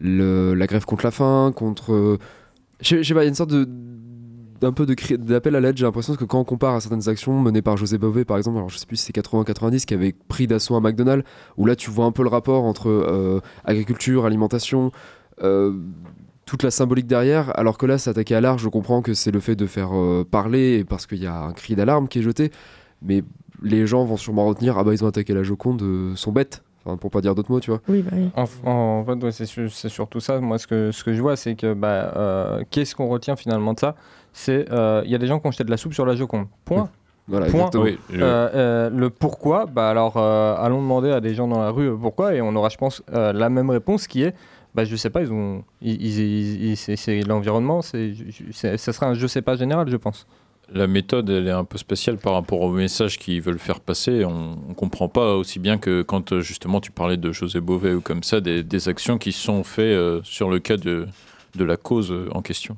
[0.00, 2.18] le, la grève contre la faim, contre.
[2.82, 3.66] je sais pas, il y a une sorte de
[4.60, 5.76] d'un peu d'appel à l'aide.
[5.76, 8.58] J'ai l'impression que quand on compare à certaines actions menées par José Bové, par exemple,
[8.58, 11.24] alors je sais plus si c'est 80-90 qui avait pris d'assaut un McDonald's,
[11.56, 14.92] où là tu vois un peu le rapport entre agriculture, alimentation,
[16.52, 19.40] toute la symbolique derrière, alors que là, s'attaquer à l'art, je comprends que c'est le
[19.40, 22.50] fait de faire euh, parler parce qu'il y a un cri d'alarme qui est jeté,
[23.00, 23.24] mais
[23.62, 26.62] les gens vont sûrement retenir ah bah ils ont attaqué la Joconde, euh, sont bêtes.
[26.84, 27.80] Enfin, pour pas dire d'autres mots, tu vois.
[27.88, 28.28] Oui, bah oui.
[28.34, 30.40] En, fait, c'est surtout ça.
[30.40, 33.72] Moi, ce que, ce que je vois, c'est que bah, euh, qu'est-ce qu'on retient finalement
[33.72, 33.94] de ça?
[34.34, 36.48] C'est il y a des gens qui ont jeté de la soupe sur la Joconde.
[36.66, 36.90] Point.
[37.28, 37.70] Voilà, Point.
[38.10, 42.54] le pourquoi, bah alors allons demander à des gens dans la rue pourquoi et on
[42.56, 44.34] aura, je pense, la même réponse qui est
[44.74, 48.14] bah, je sais pas, ils ont, ils, c'est l'environnement, c'est,
[48.52, 50.26] ça sera un je sais pas général, je pense.
[50.72, 54.24] La méthode, elle est un peu spéciale par rapport au message qu'ils veulent faire passer.
[54.24, 58.00] On, ne comprend pas aussi bien que quand justement tu parlais de José Bové ou
[58.00, 61.06] comme ça, des, des actions qui sont faites euh, sur le cas de,
[61.56, 62.76] de la cause euh, en question.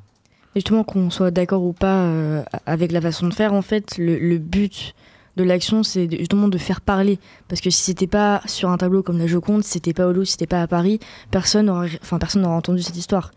[0.56, 4.18] Justement, qu'on soit d'accord ou pas euh, avec la façon de faire, en fait, le,
[4.18, 4.94] le but
[5.36, 7.18] de l'action, c'est justement de faire parler.
[7.48, 10.12] Parce que si c'était pas sur un tableau comme la Joconde, si c'était pas au
[10.12, 13.30] Louvre, si c'était pas à Paris, personne n'aurait enfin, personne entendu cette histoire.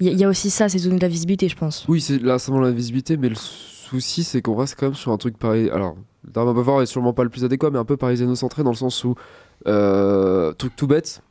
[0.00, 1.84] Il y, a aussi ça, c'est donner de la visibilité, je pense.
[1.86, 5.12] Oui, c'est là seulement la visibilité, mais le souci, c'est qu'on reste quand même sur
[5.12, 5.70] un truc pareil.
[5.70, 8.76] Alors, Darma Bavard est sûrement pas le plus adéquat, mais un peu parisiano-centré dans le
[8.76, 9.14] sens où,
[9.68, 11.22] euh, truc tout bête,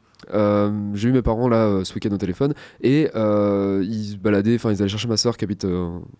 [0.93, 4.55] j'ai eu mes parents là euh, ce week-end au téléphone et euh, ils se baladaient,
[4.55, 5.65] enfin ils allaient chercher ma soeur qui habite,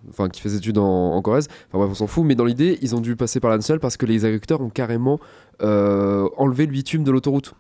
[0.10, 1.47] enfin qui fait des études en, Corrèze.
[1.69, 3.80] Enfin bref, on s'en fout, mais dans l'idée, ils ont dû passer par la nationale
[3.80, 5.19] parce que les agriculteurs ont carrément
[5.62, 7.54] enlevé le bitume de l'autoroute.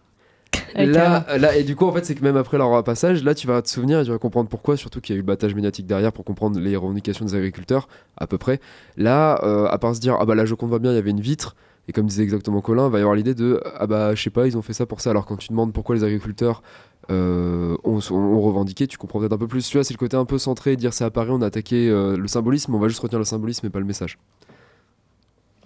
[0.75, 3.47] là, là, et du coup, en fait, c'est que même après leur passage, là, tu
[3.47, 5.55] vas te souvenir et tu vas comprendre pourquoi, surtout qu'il y a eu le battage
[5.55, 7.87] médiatique derrière pour comprendre les revendications des agriculteurs,
[8.17, 8.59] à peu près.
[8.97, 11.11] Là, à part se dire, ah bah là, je compte va bien, il y avait
[11.11, 11.55] une vitre,
[11.87, 14.29] et comme disait exactement Colin, il va y avoir l'idée de ah bah je sais
[14.29, 15.09] pas, ils ont fait ça pour ça.
[15.09, 16.61] Alors quand tu demandes pourquoi les agriculteurs
[17.09, 17.99] euh, ont,
[18.39, 19.67] revendiqué, tu comprends peut-être un peu plus.
[19.67, 21.89] Tu vois, c'est le côté un peu centré, dire c'est à Paris, on a attaqué
[21.89, 24.19] euh, le symbolisme, on va juste retenir le symbolisme et pas le message.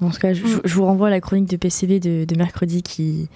[0.02, 3.30] En tout cas, je, vous renvoie à la chronique de PCB de, mercredi qui,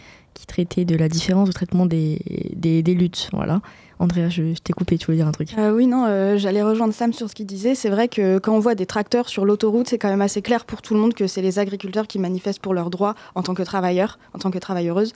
[0.48, 2.20] traitait de la différence de traitement des,
[2.56, 3.30] des luttes.
[3.34, 3.62] Voilà.
[4.02, 6.94] Andrea, je, t'ai coupé, tu voulais dire un truc euh, Oui, non, euh, j'allais rejoindre
[6.94, 7.76] Sam sur ce qu'il disait.
[7.76, 10.64] C'est vrai que quand on voit des tracteurs sur l'autoroute, c'est quand même assez clair
[10.64, 13.54] pour tout le monde que c'est les agriculteurs qui manifestent pour leurs droits en tant
[13.54, 15.12] que travailleurs, en tant que travailleuses.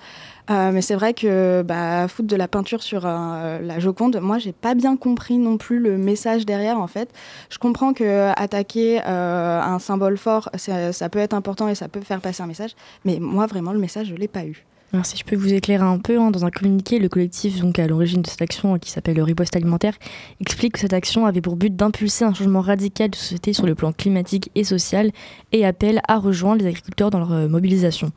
[0.49, 4.51] Euh, mais c'est vrai que bah, foutre de la peinture sur la Joconde, moi, j'ai
[4.51, 7.09] pas bien compris non plus le message derrière, en fait.
[7.49, 12.19] Je comprends que attaquer un symbole fort, ça peut être important et ça peut faire
[12.19, 12.71] passer un message.
[13.05, 14.65] Mais moi, vraiment, le message, je l'ai pas eu.
[14.93, 17.79] Alors, si je peux vous éclairer un peu, hein, dans un communiqué, le collectif donc,
[17.79, 19.95] à l'origine de cette action qui s'appelle le Riposte Alimentaire
[20.39, 23.73] explique que cette action avait pour but d'impulser un changement radical de société sur le
[23.73, 25.09] plan climatique et social
[25.51, 28.11] et appelle à rejoindre les agriculteurs dans leur euh, mobilisation.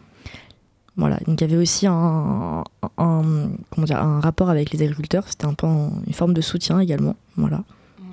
[0.98, 2.62] Voilà, donc il y avait aussi un,
[2.96, 7.16] comment dire, un rapport avec les agriculteurs, c'était un peu une forme de soutien également.
[7.36, 7.62] Voilà.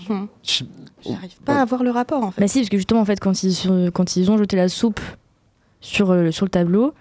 [0.09, 0.25] Mmh.
[1.01, 2.41] J'arrive pas à voir le rapport en fait.
[2.41, 5.01] Bah si, parce que justement, en fait, quand ils, quand ils ont jeté la soupe
[5.81, 6.93] sur, euh, sur le tableau,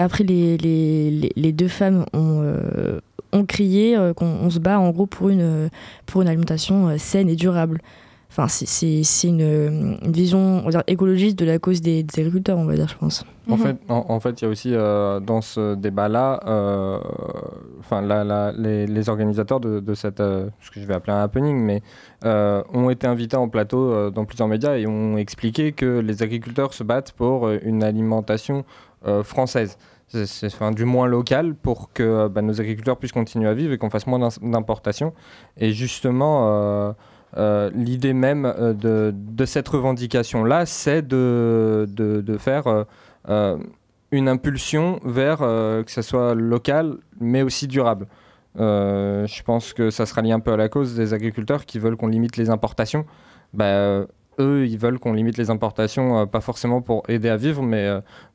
[0.00, 3.00] après, les, les, les deux femmes ont, euh,
[3.32, 5.68] ont crié euh, qu'on se bat en gros pour une,
[6.06, 7.82] pour une alimentation euh, saine et durable.
[8.30, 12.76] Enfin, c'est une, une, vision on dire, écologiste de la cause des, agriculteurs, on va
[12.76, 13.24] dire, je pense.
[13.50, 13.62] En mhm.
[13.62, 16.38] fait, en, fait, il y a aussi dans ce débat-là,
[17.80, 18.02] enfin,
[18.56, 21.82] les, les, organisateurs de, de cette, ce que je vais appeler un happening, mais
[22.24, 26.84] ont été invités en plateau dans plusieurs médias et ont expliqué que les agriculteurs se
[26.84, 28.64] battent pour une alimentation
[29.22, 29.76] française
[30.12, 33.78] c'est du moins local pour que euh, bah, nos agriculteurs puissent continuer à vivre et
[33.78, 35.12] qu'on fasse moins d'importations.
[35.56, 36.92] Et justement, euh,
[37.36, 42.86] euh, l'idée même de, cette revendication-là, c'est de, faire
[44.12, 48.06] une impulsion vers que ce soit local, mais aussi durable.
[48.56, 51.96] je pense que ça sera lié un peu à la cause des agriculteurs qui veulent
[51.96, 53.06] qu'on limite les importations.
[53.54, 54.06] Bah,
[54.40, 57.88] eux, ils veulent qu'on limite les importations, pas forcément pour aider à vivre, mais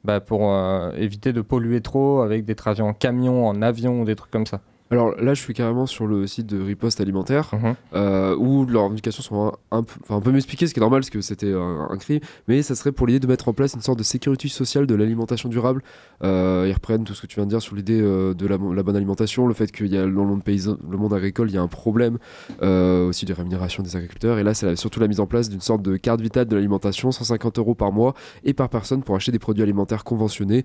[0.03, 0.53] bah, pour
[0.97, 4.61] éviter de polluer trop avec des trajets en camion, en avion des trucs comme ça.
[4.91, 7.75] Alors là, je suis carrément sur le site de Riposte Alimentaire, mhm.
[7.95, 11.09] euh, où leurs indications sont un, peu, un peu m'expliquer, ce qui est normal, parce
[11.09, 13.81] que c'était un, un, cri, mais ça serait pour l'idée de mettre en place une
[13.81, 15.81] sorte de sécurité sociale de l'alimentation durable.
[16.23, 18.57] Euh, ils reprennent tout ce que tu viens de dire sur l'idée euh, de la,
[18.57, 21.55] bonne alimentation, le fait qu'il y a dans le monde, paysan, le monde agricole, il
[21.55, 22.19] y a un problème
[22.61, 25.81] aussi de rémunération des agriculteurs, et là, c'est surtout la mise en place d'une sorte
[25.81, 29.39] de carte vitale de l'alimentation, 150 euros par mois et par personne pour acheter des
[29.39, 30.63] produits alimentaires conventionnés,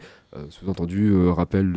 [0.50, 1.74] sous-entendu rappel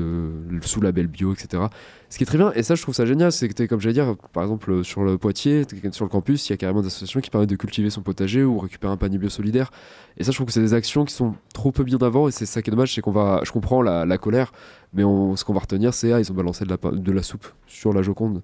[0.62, 1.64] sous label bio, etc.
[2.14, 3.96] Ce qui est très bien, et ça je trouve ça génial, c'est que comme j'allais
[3.96, 7.22] dire, par exemple sur le Poitiers, sur le campus, il y a carrément des associations
[7.22, 9.72] qui permettent de cultiver son potager ou récupérer un panier bio solidaire.
[10.18, 12.32] Et ça je trouve que c'est des actions qui sont trop peu bien d'avant, et
[12.32, 14.54] c'est ça qui est dommage, c'est qu'on va, je comprends la, colère,
[14.94, 17.48] mais ce qu'on va retenir c'est ah ils ont balancé de la, de la soupe
[17.66, 18.44] sur la Joconde.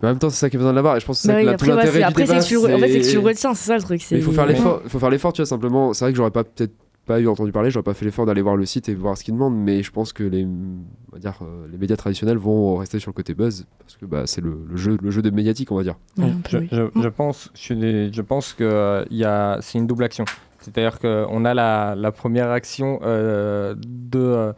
[0.00, 0.96] Mais en même temps, c'est ça qui est besoin de l'avoir.
[0.96, 3.76] Et je pense que c'est bah tout l'intérêt Après, c'est que tu retiens, c'est ça
[3.76, 4.10] le truc.
[4.10, 4.80] Il faut faire l'effort.
[4.84, 5.46] Il faut faire l'effort, tu vois.
[5.46, 6.74] Simplement, c'est vrai que j'aurais pas peut-être
[7.06, 9.24] pas eu entendu parler, j'aurais pas fait l'effort d'aller voir le site et voir ce
[9.24, 12.76] qu'ils demandent, mais je pense que les, on va dire, euh, les médias traditionnels vont
[12.76, 15.70] rester sur le côté buzz parce que bah, c'est le, jeu, le jeu de médiatique,
[15.70, 15.94] on va dire.
[16.18, 20.24] je, je, pense, je, je pense que euh, y a, c'est une double action.
[20.60, 24.52] C'est-à-dire qu'on a la, la, première action euh, de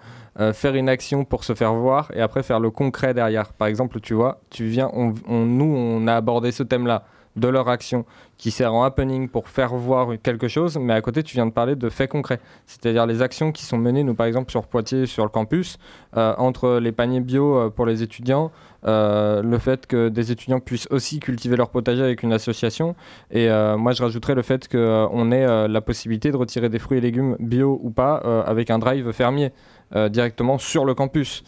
[0.54, 3.52] faire une action pour se faire voir et après faire le concret derrière.
[3.52, 7.04] Par exemple, tu vois, tu viens, on, nous, on a abordé ce thème-là
[7.38, 8.04] de leur action
[8.38, 11.52] qui sert en happening pour faire voir quelque chose, mais à côté, tu viens de
[11.52, 15.06] parler de faits concrets, c'est-à-dire les actions qui sont menées, nous par exemple sur Poitiers,
[15.06, 15.78] sur le campus,
[16.16, 18.52] euh, entre les paniers bio euh, pour les étudiants,
[18.86, 22.94] euh, le fait que des étudiants puissent aussi cultiver leur potager avec une association,
[23.32, 27.00] et moi je rajouterais le fait qu'on ait la possibilité de retirer des fruits et
[27.00, 29.52] légumes bio ou pas avec un drive fermier.
[29.96, 31.42] Euh, directement sur le campus.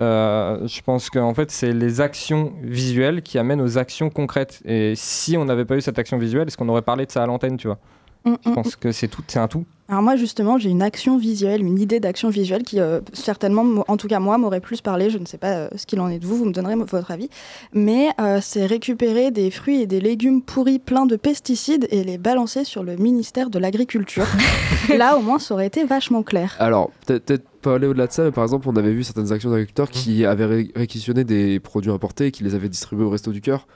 [0.00, 4.60] Euh, je pense qu'en fait, c'est les actions visuelles qui amènent aux actions concrètes.
[4.64, 7.22] Et si on n'avait pas eu cette action visuelle, est-ce qu'on aurait parlé de ça
[7.22, 7.78] à l'antenne, tu vois?
[8.24, 8.80] Mm, Je mm, pense mm.
[8.80, 9.64] que c'est tout, c'est un tout.
[9.88, 13.96] Alors moi justement j'ai une action visuelle, une idée d'action visuelle qui euh, certainement, en
[13.96, 16.26] tout cas moi, m'aurait plus parlé, je ne sais pas ce qu'il en est de
[16.26, 17.28] vous, vous me donnerez votre avis,
[17.72, 18.08] mais
[18.40, 22.82] c'est récupérer des fruits et des légumes pourris pleins de pesticides et les balancer sur
[22.82, 24.26] le ministère de l'Agriculture.
[24.88, 26.56] Là au moins ça aurait été vachement clair.
[26.58, 29.50] Alors peut-être pas aller au-delà de ça, mais par exemple, on avait vu certaines actions
[29.50, 30.26] d'agriculteurs qui mmh.
[30.26, 33.66] avaient réquisitionné des produits importés et qui les avaient distribués au Resto du Cœur.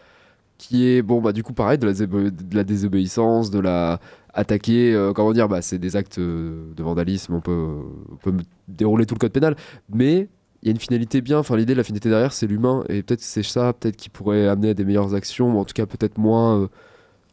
[0.59, 4.01] Qui est, bon, bah, du coup, pareil, de la, de la désobéissance, de la
[4.39, 7.77] attaquer, euh, comment dire, bah, c'est des actes euh, de vandalisme, on peut,
[8.13, 8.33] on peut
[8.69, 9.57] dérouler tout le code pénal,
[9.93, 10.29] mais
[10.63, 13.03] il y a une finalité bien, enfin l'idée de la finalité derrière c'est l'humain et
[13.03, 15.87] peut-être c'est ça peut-être qui pourrait amener à des meilleures actions ou en tout cas
[15.87, 16.67] peut-être moins euh,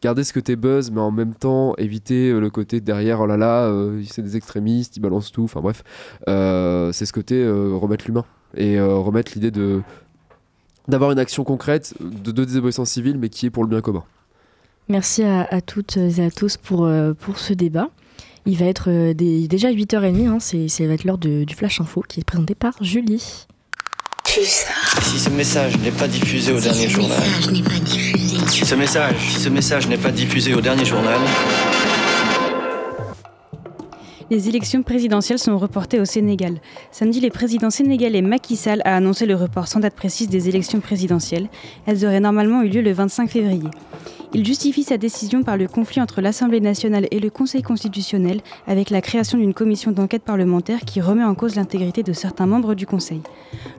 [0.00, 3.72] garder ce côté buzz, mais en même temps éviter le côté derrière, oh là là,
[4.06, 5.82] c'est des extrémistes, ils balancent tout, enfin bref.
[6.26, 8.24] C'est ce côté remettre l'humain
[8.56, 9.80] et remettre l'idée de
[10.86, 14.04] d'avoir une action concrète de, de désobéissance civile, mais qui est pour le bien commun.
[14.88, 17.88] Merci à, toutes et à tous pour, pour ce débat.
[18.46, 22.20] Il va être déjà 8h30, hein, c'est, ça va être l'heure du Flash Info qui
[22.20, 23.46] est présenté par Julie.
[24.28, 27.22] Si ce message n'est pas diffusé au dernier journal.
[28.48, 31.18] Si ce message, si ce message n'est pas diffusé au dernier journal.
[34.30, 36.60] Les élections présidentielles sont reportées au Sénégal.
[36.90, 40.80] Samedi, le président sénégalais Macky Sall a annoncé le report sans date précise des élections
[40.80, 41.48] présidentielles.
[41.86, 43.70] Elles auraient normalement eu lieu le 25 février.
[44.34, 48.90] Il justifie sa décision par le conflit entre l'Assemblée nationale et le Conseil constitutionnel avec
[48.90, 52.86] la création d'une commission d'enquête parlementaire qui remet en cause l'intégrité de certains membres du
[52.86, 53.22] Conseil.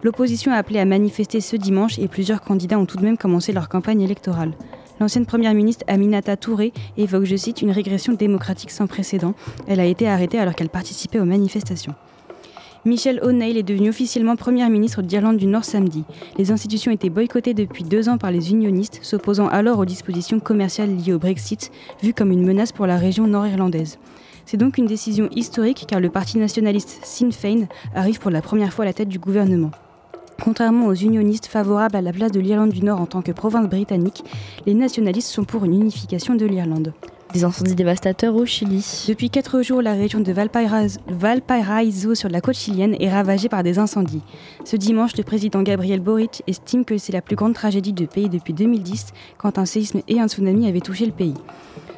[0.04, 3.52] L'opposition a appelé à manifester ce dimanche et plusieurs candidats ont tout de même commencé
[3.52, 4.54] leur campagne électorale.
[5.00, 9.36] L'ancienne première ministre Aminata Touré évoque, je cite, une régression démocratique sans précédent.
[9.68, 11.94] Elle a été arrêtée alors qu'elle participait aux manifestations.
[12.86, 16.04] Michelle O'Neill est devenue officiellement première ministre d'Irlande du Nord samedi.
[16.38, 20.96] Les institutions étaient boycottées depuis deux ans par les unionistes, s'opposant alors aux dispositions commerciales
[20.96, 24.00] liées au Brexit, vues comme une menace pour la région nord-irlandaise.
[24.46, 28.72] C'est donc une décision historique car le parti nationaliste Sinn Féin arrive pour la première
[28.72, 29.72] fois à la tête du gouvernement.
[30.42, 33.68] Contrairement aux unionistes favorables à la place de l'Irlande du Nord en tant que province
[33.68, 34.24] britannique,
[34.66, 36.94] les nationalistes sont pour une unification de l'Irlande.
[37.34, 39.06] Des incendies dévastateurs au Chili.
[39.08, 40.34] Depuis quatre jours, la région de
[41.10, 44.22] Valparaiso sur la côte chilienne est ravagée par des incendies.
[44.63, 48.30] Ce dimanche, le président Gabriel Boric estime que c'est la plus grande tragédie du pays
[48.30, 51.36] depuis 2010, quand un séisme et un tsunami avaient touché le pays.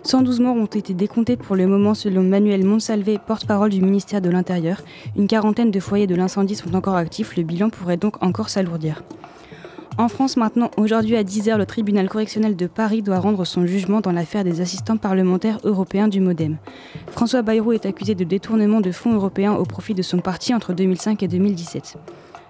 [0.04, 4.30] 112 morts ont été décomptés pour le moment selon Manuel Monsalvé, porte-parole du ministère de
[4.30, 4.82] l'Intérieur.
[5.16, 9.04] Une quarantaine de foyers de l'incendie sont encore actifs, le bilan pourrait donc encore s'alourdir.
[10.00, 14.00] En France maintenant, aujourd'hui à 10h, le tribunal correctionnel de Paris doit rendre son jugement
[14.00, 16.56] dans l'affaire des assistants parlementaires européens du Modem.
[17.12, 20.72] François Bayrou est accusé de détournement de fonds européens au profit de son parti entre
[20.72, 21.98] 2005 et 2017.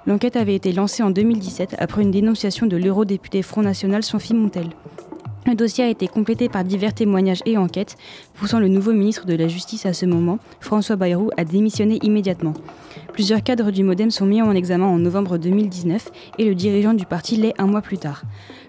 [0.05, 4.69] L'enquête avait été lancée en 2017 après une dénonciation de l'eurodéputé Front National Sophie Montel.
[5.45, 7.97] Le dossier a été complété par divers témoignages et enquêtes,
[8.35, 12.53] poussant le nouveau ministre de la Justice à ce moment, François Bayrou, à démissionner immédiatement.
[13.13, 17.05] Plusieurs cadres du Modem sont mis en examen en novembre 2019 et le dirigeant du
[17.05, 18.23] parti l'est un mois plus tard.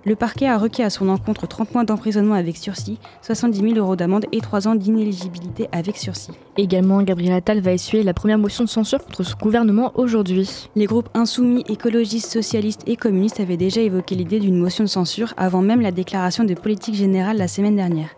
[0.05, 3.97] Le parquet a requis à son encontre 30 mois d'emprisonnement avec sursis, 70 000 euros
[3.97, 6.33] d'amende et 3 ans d'inéligibilité avec sursis.
[6.61, 10.69] Également, Gabriel Attal va essuyer la première motion de censure contre ce gouvernement aujourd'hui.
[10.77, 15.33] Les groupes insoumis, écologistes, socialistes et communistes avaient déjà évoqué l'idée d'une motion de censure
[15.39, 18.11] avant même la déclaration de politique générale la semaine dernière.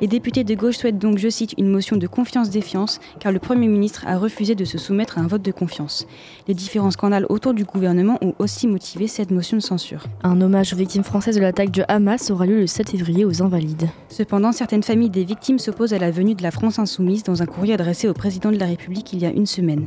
[0.00, 3.68] Les députés de gauche souhaitent donc, je cite, une motion de confiance-défiance, car le Premier
[3.68, 6.06] ministre a refusé de se soumettre à un vote de confiance.
[6.48, 10.06] Les différents scandales autour du gouvernement ont aussi motivé cette motion de censure.
[10.22, 13.42] Un hommage aux victimes françaises de l'attaque de Hamas aura lieu le 7 février aux
[13.42, 13.90] Invalides.
[14.08, 17.46] Cependant, certaines familles des victimes s'opposent à la venue de la France insoumise dans un
[17.46, 19.86] courrier adressé au président de la République il y a une semaine.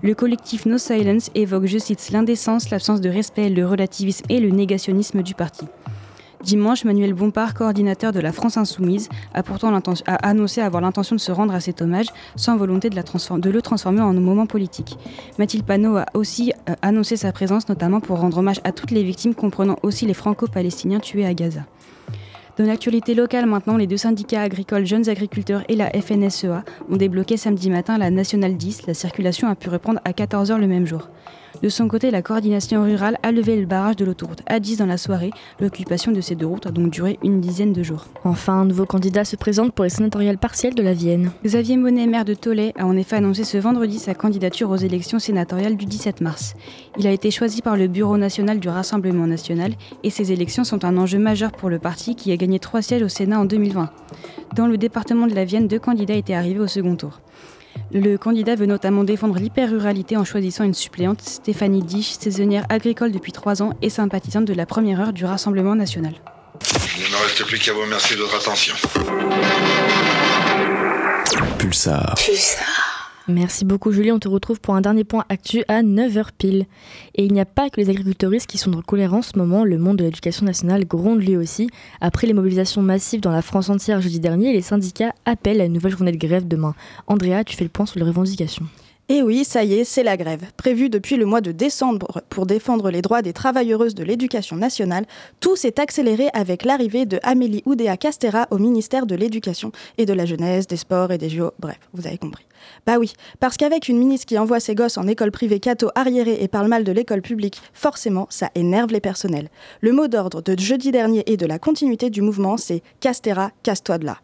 [0.00, 4.50] Le collectif No Silence évoque, je cite, l'indécence, l'absence de respect, le relativisme et le
[4.50, 5.66] négationnisme du parti.
[6.44, 9.72] Dimanche, Manuel Bompard, coordinateur de la France Insoumise, a pourtant
[10.06, 14.00] annoncé avoir l'intention de se rendre à cet hommage sans volonté de, de le transformer
[14.00, 14.96] en un moment politique.
[15.38, 19.04] Mathilde Panot a aussi euh, annoncé sa présence, notamment pour rendre hommage à toutes les
[19.04, 21.60] victimes, comprenant aussi les franco-palestiniens tués à Gaza.
[22.58, 27.38] Dans l'actualité locale maintenant, les deux syndicats agricoles Jeunes Agriculteurs et la FNSEA ont débloqué
[27.38, 28.86] samedi matin la Nationale 10.
[28.86, 31.08] La circulation a pu reprendre à 14h le même jour.
[31.60, 34.96] De son côté, la coordination rurale a levé le barrage de l'autoroute A10 dans la
[34.96, 35.30] soirée.
[35.60, 38.06] L'occupation de ces deux routes a donc duré une dizaine de jours.
[38.24, 41.30] Enfin, un nouveau candidat se présente pour les sénatoriales partielles de la Vienne.
[41.44, 45.18] Xavier Monet, maire de Tollet, a en effet annoncé ce vendredi sa candidature aux élections
[45.18, 46.54] sénatoriales du 17 mars.
[46.98, 50.84] Il a été choisi par le Bureau national du Rassemblement national et ces élections sont
[50.84, 53.90] un enjeu majeur pour le parti qui a gagné trois sièges au Sénat en 2020.
[54.54, 57.20] Dans le département de la Vienne, deux candidats étaient arrivés au second tour.
[57.94, 63.32] Le candidat veut notamment défendre l'hyper-ruralité en choisissant une suppléante, Stéphanie Dich, saisonnière agricole depuis
[63.32, 66.14] trois ans et sympathisante de la première heure du Rassemblement national.
[66.96, 68.74] Il ne me reste plus qu'à vous remercier de votre attention.
[71.58, 72.14] Pulsar.
[72.16, 72.91] Pulsar.
[73.32, 76.66] Merci beaucoup Julie, on te retrouve pour un dernier point actu à 9h pile.
[77.14, 79.64] Et il n'y a pas que les agriculteuristes qui sont de colère en ce moment,
[79.64, 81.70] le monde de l'éducation nationale gronde lui aussi.
[82.02, 85.72] Après les mobilisations massives dans la France entière jeudi dernier, les syndicats appellent à une
[85.72, 86.74] nouvelle journée de grève demain.
[87.06, 88.66] Andrea, tu fais le point sur les revendications.
[89.12, 90.46] Et eh oui, ça y est, c'est la grève.
[90.56, 95.04] Prévue depuis le mois de décembre pour défendre les droits des travailleuses de l'éducation nationale,
[95.38, 100.14] tout s'est accéléré avec l'arrivée de Amélie Oudéa Castera au ministère de l'Éducation et de
[100.14, 101.50] la Jeunesse, des Sports et des JO.
[101.58, 102.46] Bref, vous avez compris.
[102.86, 106.38] Bah oui, parce qu'avec une ministre qui envoie ses gosses en école privée catho arriérée
[106.40, 109.50] et parle mal de l'école publique, forcément, ça énerve les personnels.
[109.82, 113.98] Le mot d'ordre de jeudi dernier et de la continuité du mouvement, c'est Castera, casse-toi
[113.98, 114.20] de là.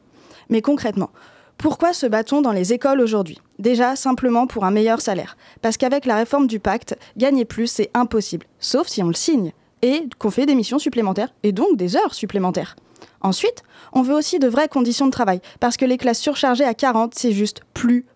[0.48, 1.11] Mais concrètement,
[1.59, 3.40] pourquoi se bat-on dans les écoles aujourd'hui?
[3.59, 5.37] Déjà, simplement pour un meilleur salaire.
[5.61, 8.47] Parce qu'avec la réforme du pacte, gagner plus, c'est impossible.
[8.61, 9.53] Sauf si on le signe.
[9.83, 12.77] Et qu'on fait des missions supplémentaires, et donc des heures supplémentaires.
[13.23, 15.40] Ensuite, on veut aussi de vraies conditions de travail.
[15.59, 18.07] Parce que les classes surchargées à 40, c'est juste plus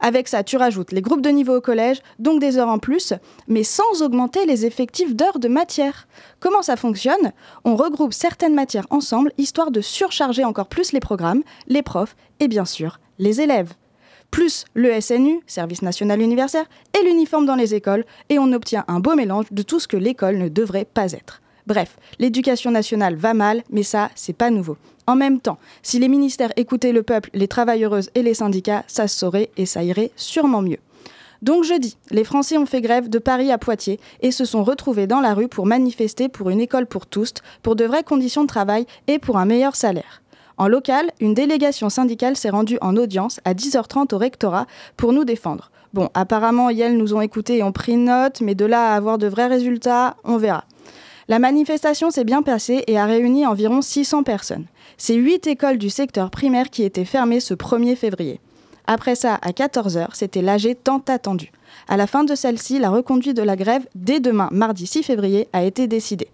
[0.00, 3.12] Avec ça, tu rajoutes les groupes de niveau au collège, donc des heures en plus,
[3.48, 6.06] mais sans augmenter les effectifs d'heures de matière.
[6.40, 7.32] Comment ça fonctionne?
[7.64, 12.48] On regroupe certaines matières ensemble, histoire de surcharger encore plus les programmes, les profs et
[12.48, 13.74] bien sûr les élèves.
[14.30, 16.64] Plus le SNU, Service national universel,
[16.98, 19.96] et l'uniforme dans les écoles, et on obtient un beau mélange de tout ce que
[19.96, 21.40] l'école ne devrait pas être.
[21.66, 24.76] Bref, l'éducation nationale va mal, mais ça, c'est pas nouveau.
[25.06, 29.08] En même temps, si les ministères écoutaient le peuple, les travailleuses et les syndicats, ça
[29.08, 30.78] se saurait et ça irait sûrement mieux.
[31.42, 35.06] Donc jeudi, les Français ont fait grève de Paris à Poitiers et se sont retrouvés
[35.06, 38.48] dans la rue pour manifester pour une école pour tous, pour de vraies conditions de
[38.48, 40.22] travail et pour un meilleur salaire.
[40.56, 45.24] En local, une délégation syndicale s'est rendue en audience à 10h30 au rectorat pour nous
[45.24, 45.70] défendre.
[45.92, 49.18] Bon, apparemment, Yale nous ont écoutés et ont pris note, mais de là à avoir
[49.18, 50.64] de vrais résultats, on verra.
[51.26, 54.66] La manifestation s'est bien passée et a réuni environ 600 personnes.
[54.98, 58.40] C'est 8 écoles du secteur primaire qui étaient fermées ce 1er février.
[58.86, 61.50] Après ça, à 14h, c'était l'AG tant attendu.
[61.88, 65.48] À la fin de celle-ci, la reconduite de la grève dès demain, mardi 6 février,
[65.54, 66.28] a été décidée.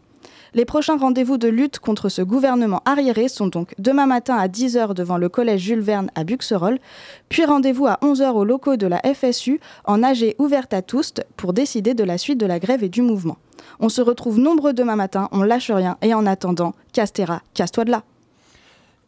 [0.55, 4.95] Les prochains rendez-vous de lutte contre ce gouvernement arriéré sont donc demain matin à 10h
[4.95, 6.81] devant le collège Jules Verne à Buxerolles,
[7.29, 11.53] puis rendez-vous à 11h aux locaux de la FSU en AG ouverte à tous pour
[11.53, 13.37] décider de la suite de la grève et du mouvement.
[13.79, 17.91] On se retrouve nombreux demain matin, on lâche rien et en attendant, Castera, casse-toi de
[17.91, 18.03] là.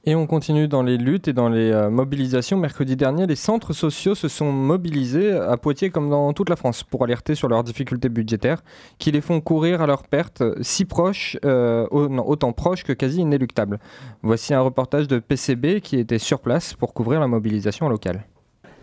[0.04, 2.56] Et on continue dans les luttes et dans les euh, mobilisations.
[2.56, 6.82] Mercredi dernier, les centres sociaux se sont mobilisés à Poitiers comme dans toute la France
[6.82, 8.64] pour alerter sur leurs difficultés budgétaires
[8.98, 13.78] qui les font courir à leur perte si proches, euh, autant proches que quasi inéluctables.
[14.22, 18.24] Voici un reportage de PCB qui était sur place pour couvrir la mobilisation locale.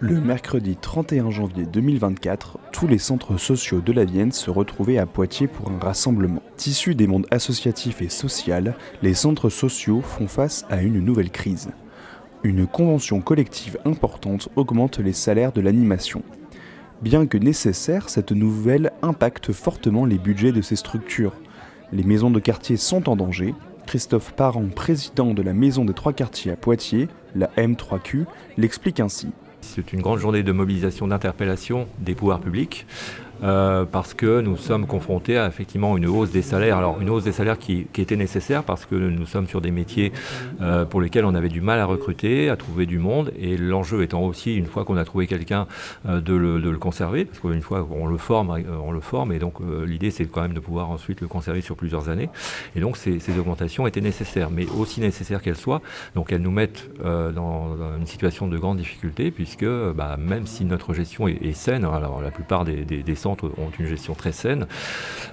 [0.02, 5.06] Le mercredi 31 janvier 2024, tous les centres sociaux de la Vienne se retrouvaient à
[5.06, 6.42] Poitiers pour un rassemblement.
[6.56, 11.72] Tissus des mondes associatifs et social, les centres sociaux font face à une nouvelle crise.
[12.44, 16.24] Une convention collective importante augmente les salaires de l'animation.
[17.02, 21.36] Bien que nécessaire, cette nouvelle impacte fortement les budgets de ces structures.
[21.92, 23.54] Les maisons de quartier sont en danger.
[23.86, 29.28] Christophe Parent, président de la Maison des Trois Quartiers à Poitiers, la M3Q, l'explique ainsi.
[29.62, 32.86] C'est une grande journée de mobilisation, d'interpellation des pouvoirs publics.
[33.44, 36.78] Euh, parce que nous sommes confrontés à effectivement une hausse des salaires.
[36.78, 40.14] Alors une hausse des salaires qui, était nécessaire parce que nous sommes sur des métiers
[40.62, 44.04] euh, pour lesquels on avait du mal à recruter, à trouver du monde, et l'enjeu
[44.04, 45.68] étant aussi, une fois qu'on a trouvé quelqu'un,
[46.08, 49.56] euh, de, le, conserver, parce qu'une fois on le forme, on le forme, et donc
[49.86, 52.30] l'idée c'est quand même de pouvoir ensuite le conserver sur plusieurs années.
[52.78, 55.82] Et donc ces, augmentations étaient nécessaires, mais aussi nécessaires qu'elles soient,
[56.16, 60.94] donc elles nous mettent dans, une situation de grande difficulté, puisque bah, même si notre
[60.94, 64.68] gestion est, saine, alors la plupart des, des centres ont une gestion très saine.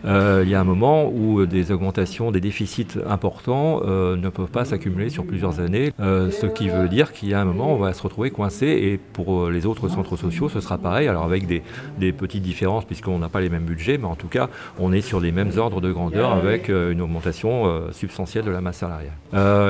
[0.05, 4.51] Euh, il y a un moment où des augmentations, des déficits importants euh, ne peuvent
[4.51, 7.73] pas s'accumuler sur plusieurs années, euh, ce qui veut dire qu'il y a un moment
[7.73, 11.09] où on va se retrouver coincé et pour les autres centres sociaux ce sera pareil,
[11.09, 11.63] alors avec des,
[11.99, 15.01] des petites différences puisqu'on n'a pas les mêmes budgets, mais en tout cas on est
[15.01, 19.13] sur les mêmes ordres de grandeur avec une augmentation substantielle de la masse salariale.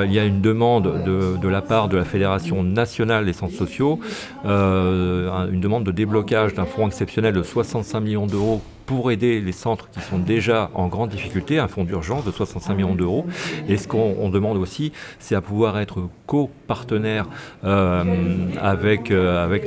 [0.07, 3.53] il y a une demande de, de, la part de la Fédération nationale des centres
[3.53, 3.99] sociaux,
[4.43, 9.89] une demande de déblocage d'un fonds exceptionnel de 65 millions d'euros pour aider les centres
[9.91, 13.27] qui sont déjà en grande difficulté, un fonds d'urgence de 65 millions d'euros.
[13.67, 17.27] Et ce qu'on demande aussi, c'est à pouvoir être co-partenaire
[17.65, 19.59] euh, avec, euh,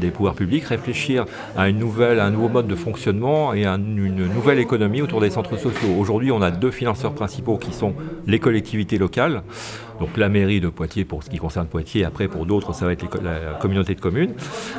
[0.00, 1.26] les pouvoirs publics, réfléchir
[1.56, 5.30] à, une nouvelle, un nouveau mode de fonctionnement et à une nouvelle économie autour des
[5.30, 5.94] centres sociaux.
[5.98, 7.94] Aujourd'hui, on a deux financeurs principaux qui sont
[8.28, 9.42] les collectivités locales,
[9.98, 12.92] donc la mairie de Poitiers pour ce qui concerne Poitiers, après pour d'autres ça va
[12.92, 14.34] être la communauté de communes,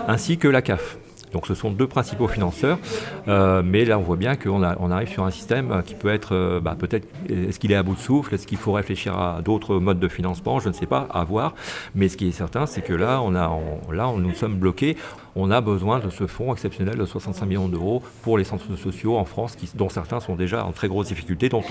[0.07, 0.97] ainsi que la CAF.
[1.35, 2.79] Donc ce sont deux principaux financeurs,
[3.27, 6.33] euh, mais là on voit bien qu'on on arrive sur un système qui peut être,
[6.33, 9.41] euh, bah, peut-être, est-ce qu'il est à bout de souffle, est-ce qu'il faut réfléchir à
[9.41, 11.53] d'autres modes de financement, je ne sais pas, à voir.
[11.93, 13.51] Mais ce qui est certain, c'est que là, on a,
[13.91, 14.95] là nous sommes bloqués.
[15.35, 19.17] On a besoin de ce fonds exceptionnel de 65 millions d'euros pour les centres sociaux
[19.17, 21.63] en France, dont certains sont déjà en très grosse difficulté, dont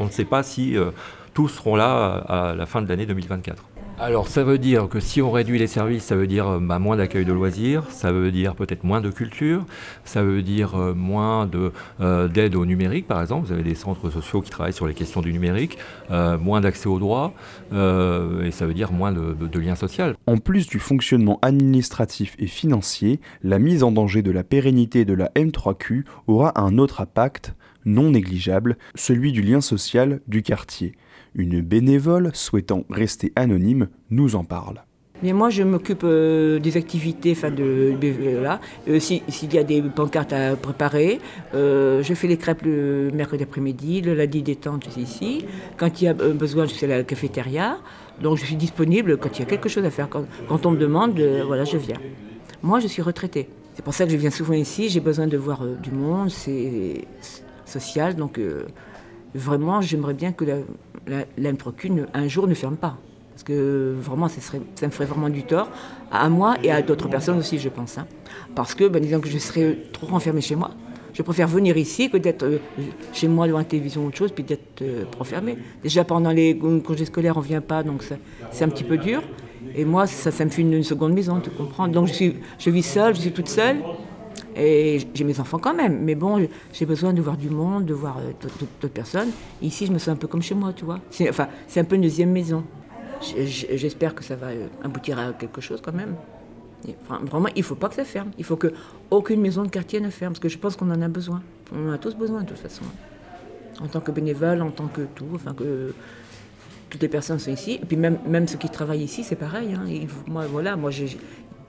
[0.00, 0.90] on, ne sait pas si euh,
[1.32, 3.62] tous seront là à la fin de l'année 2024.
[4.02, 6.80] Alors ça veut dire que si on réduit les services, ça veut dire euh, bah,
[6.80, 9.64] moins d'accueil de loisirs, ça veut dire peut-être moins de culture,
[10.04, 11.48] ça veut dire euh, moins
[12.00, 13.46] euh, d'aide au numérique par exemple.
[13.46, 15.78] Vous avez des centres sociaux qui travaillent sur les questions du numérique,
[16.10, 17.32] moins d'accès aux droits,
[17.70, 20.06] et ça veut dire moins de, de liens sociaux.
[20.26, 25.14] En plus du fonctionnement administratif et financier, la mise en danger de la pérennité de
[25.14, 30.94] la M3Q aura un autre impact non négligeable, celui du lien social du quartier.
[31.34, 34.82] Une bénévole souhaitant rester anonyme nous en parle.
[35.22, 37.96] Mais moi, je m'occupe euh, des activités, enfin de,
[38.42, 38.60] là.
[38.88, 41.20] Euh, s'il y a des pancartes à préparer,
[41.54, 45.44] euh, je fais les crêpes le mercredi après-midi, le lundi détente, je suis ici.
[45.76, 47.78] Quand il y a besoin, je suis à la cafétéria.
[48.20, 50.08] Donc, je suis disponible quand il y a quelque chose à faire.
[50.08, 51.98] Quand, quand on me demande, voilà, je viens.
[52.62, 53.48] Moi, je suis retraitée.
[53.74, 54.88] C'est pour ça que je viens souvent ici.
[54.88, 57.04] J'ai besoin de voir du monde, c'est
[57.64, 58.16] social.
[58.16, 58.40] Donc,
[59.34, 61.22] vraiment, j'aimerais bien que la,
[62.14, 62.98] un jour ne ferme pas.
[63.32, 65.68] Parce que vraiment, ça, me ferait vraiment du tort
[66.10, 67.96] à moi et à d'autres personnes aussi, je pense.
[67.98, 68.06] Hein.
[68.54, 70.70] Parce que, ben, disons que je serais trop renfermée chez moi.
[71.14, 72.58] Je préfère venir ici que d'être euh,
[73.12, 75.58] chez moi devant la télévision ou autre chose, puis d'être euh, renfermée.
[75.82, 78.02] Déjà pendant les congés scolaires, on ne vient pas, donc
[78.50, 79.22] c'est un petit peu dur.
[79.74, 81.88] Et moi, ça, me fait une, seconde maison, tu comprends.
[81.88, 83.78] Donc je, suis, je vis seule, je suis toute seule.
[84.54, 87.94] Et j'ai mes enfants quand même, mais bon, j'ai besoin de voir du monde, de
[87.94, 88.32] voir euh,
[88.80, 89.30] d'autres personnes.
[89.62, 91.00] Ici, je me sens un peu comme chez moi, tu vois.
[91.28, 92.64] Enfin, c'est un peu une deuxième maison.
[93.22, 96.16] J'espère que ça va euh, aboutir à quelque chose quand même.
[97.08, 98.30] vraiment, il ne faut pas que ça ferme.
[98.36, 101.08] Il faut qu'aucune maison de quartier ne ferme, parce que je pense qu'on en a
[101.08, 101.42] besoin.
[101.74, 102.84] On en a tous besoin, de toute façon.
[103.80, 105.94] En tant que bénévole, en tant que tout, enfin que
[106.90, 107.78] toutes les personnes sont ici.
[107.82, 109.72] Et puis même, même ceux qui travaillent ici, c'est pareil.
[109.72, 109.84] Hein.
[110.26, 111.16] moi, voilà, moi, j'ai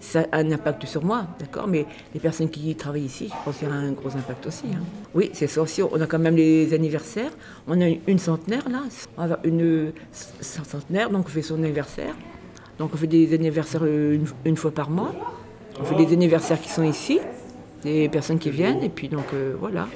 [0.04, 3.58] ça a un impact sur moi, d'accord Mais les personnes qui travaillent ici, je pense
[3.58, 4.66] qu'il y aura un gros impact aussi.
[4.74, 4.84] Hein.
[5.16, 5.82] Oui, c'est ça aussi.
[5.82, 7.32] On a quand même les anniversaires.
[7.68, 8.82] On a une centenaire là,
[9.18, 9.94] on une
[10.42, 12.14] centenaire, donc on fait son anniversaire.
[12.78, 15.14] Donc on fait des anniversaires une, fois par mois.
[15.80, 17.20] On fait des anniversaires qui sont ici,
[17.84, 19.88] des personnes qui viennent, et puis donc euh, voilà.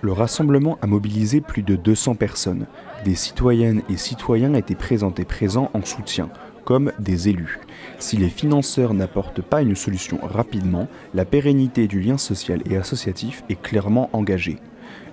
[0.00, 2.66] Le rassemblement a mobilisé plus de 200 personnes.
[3.04, 6.30] Des citoyennes et citoyens étaient présentés présents en soutien,
[6.64, 7.60] comme des élus.
[8.02, 13.44] Si les financeurs n'apportent pas une solution rapidement, la pérennité du lien social et associatif
[13.48, 14.58] est clairement engagée.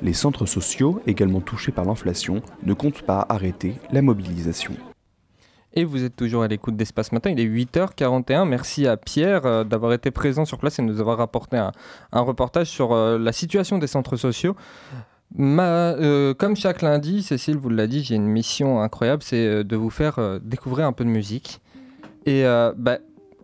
[0.02, 4.74] Les centres sociaux, également touchés par l'inflation, ne comptent pas arrêter la mobilisation.
[5.76, 8.46] Et vous êtes toujours à l'écoute d'Espace Matin, il est 8h41.
[8.46, 11.72] Merci à Pierre euh, d'avoir été présent sur place et de nous avoir apporté un,
[12.12, 14.56] reportage sur euh, la situation des centres sociaux.
[15.40, 19.92] Euh, comme chaque lundi, Cécile vous l'a dit, j'ai une mission incroyable, c'est de vous
[19.92, 21.62] faire découvrir un peu de musique.
[22.26, 22.99] Et euh, bah,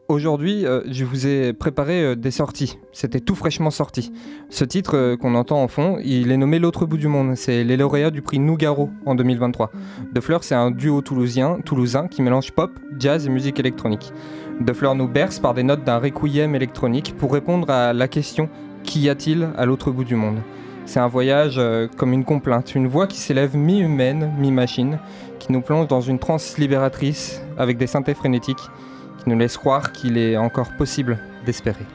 [0.08, 2.78] aujourd'hui, euh, je vous ai préparé euh, des sorties.
[2.92, 4.12] C'était tout fraîchement sorti.
[4.50, 7.36] Ce titre euh, qu'on entend en fond, il est nommé L'autre bout du monde.
[7.36, 9.72] C'est les lauréats du prix Nougaro en 2023.
[10.14, 14.12] De Fleur, c'est un duo toulousien, toulousain qui mélange pop, jazz et musique électronique.
[14.60, 18.50] De Fleur nous berce par des notes d'un requiem électronique pour répondre à la question
[18.84, 20.38] Qu'y a-t-il à l'autre bout du monde?
[20.86, 21.60] C'est un voyage
[21.98, 25.00] comme une complainte, une voix qui s'élève mi-humaine, mi-machine,
[25.46, 28.64] qui nous plonge dans une transe libératrice avec des synthés frénétiques
[29.20, 31.86] qui nous laisse croire qu'il est encore possible d'espérer.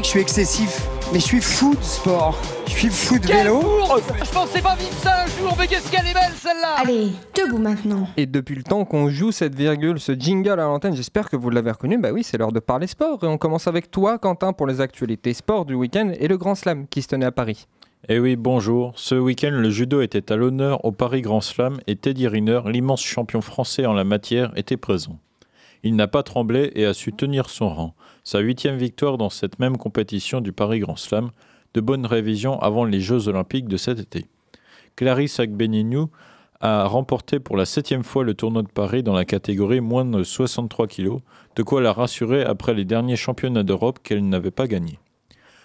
[0.00, 2.34] Que je suis excessif, mais je suis fou de sport.
[2.66, 3.60] Je suis fou de vélo.
[4.24, 7.58] Je pensais pas vivre ça un jour, mais qu'est-ce qu'elle est belle celle-là Allez, debout
[7.58, 8.08] maintenant.
[8.16, 11.50] Et depuis le temps qu'on joue cette virgule, ce jingle à l'antenne, j'espère que vous
[11.50, 11.98] l'avez reconnu.
[11.98, 13.22] Bah oui, c'est l'heure de parler sport.
[13.24, 16.54] Et on commence avec toi, Quentin, pour les actualités sport du week-end et le Grand
[16.54, 17.66] Slam qui se tenait à Paris.
[18.08, 18.94] Eh oui, bonjour.
[18.96, 23.02] Ce week-end, le judo était à l'honneur au Paris Grand Slam et Teddy Riner, l'immense
[23.02, 25.18] champion français en la matière, était présent.
[25.82, 27.94] Il n'a pas tremblé et a su tenir son rang.
[28.30, 31.32] Sa huitième victoire dans cette même compétition du Paris Grand Slam,
[31.74, 34.28] de bonnes révisions avant les Jeux Olympiques de cet été.
[34.94, 36.10] Clarisse Agbenienou
[36.60, 40.22] a remporté pour la septième fois le tournoi de Paris dans la catégorie moins de
[40.22, 41.16] 63 kg,
[41.56, 45.00] de quoi la rassurer après les derniers championnats d'Europe qu'elle n'avait pas gagnés.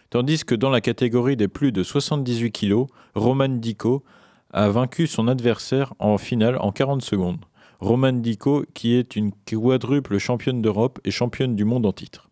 [0.09, 4.03] Tandis que dans la catégorie des plus de 78 kg, Roman Dico
[4.51, 7.45] a vaincu son adversaire en finale en 40 secondes.
[7.80, 12.25] Roman Dico, qui est une quadruple championne d'Europe et championne du monde en titre.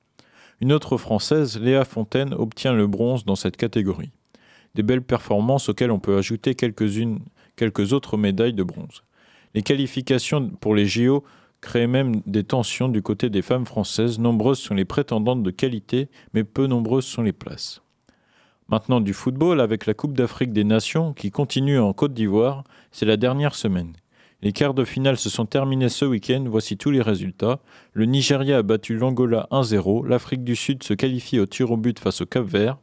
[0.64, 4.12] Une autre française, Léa Fontaine, obtient le bronze dans cette catégorie.
[4.76, 9.04] Des belles performances auxquelles on peut ajouter quelques autres médailles de bronze.
[9.56, 11.26] Les qualifications pour les JO
[11.60, 14.20] créent même des tensions du côté des femmes françaises.
[14.20, 17.82] Nombreuses sont les prétendantes de qualité, mais peu nombreuses sont les places.
[18.70, 23.06] Maintenant du football avec la Coupe d'Afrique des Nations qui continue en Côte d'Ivoire, c'est
[23.06, 23.92] la dernière semaine.
[24.44, 27.62] Les quarts de finale se sont terminés ce week-end, voici tous les résultats.
[27.94, 31.98] Le Nigeria a battu l'Angola 1-0, l'Afrique du Sud se qualifie au tir au but
[31.98, 32.78] face au Cap Vert,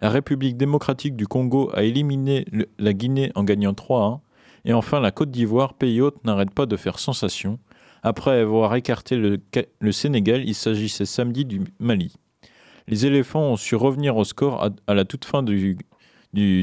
[0.00, 2.44] la République démocratique du Congo a éliminé
[2.80, 4.18] la Guinée en gagnant 3-1,
[4.64, 7.60] et enfin la Côte d'Ivoire, pays hôte, n'arrête pas de faire sensation.
[8.02, 12.16] Après avoir écarté le, Sénégal, il s'agissait samedi du Mali.
[12.88, 15.78] Les éléphants ont su revenir au score à, la toute fin du,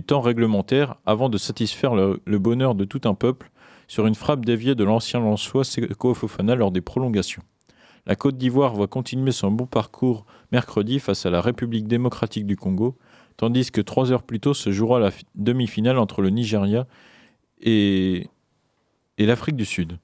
[0.06, 3.50] temps réglementaire avant de satisfaire le bonheur de tout un peuple
[3.88, 7.44] sur une frappe déviée de l'ancien Lançois Seko Fofana lors des prolongations.
[8.06, 12.58] La Côte d'Ivoire va continuer son bon parcours mercredi face à la République démocratique du
[12.58, 12.98] Congo,
[13.38, 16.86] tandis que trois heures plus tôt se jouera la fi- demi-finale entre le Nigeria
[17.62, 18.28] et
[19.18, 20.00] l'Afrique du Sud.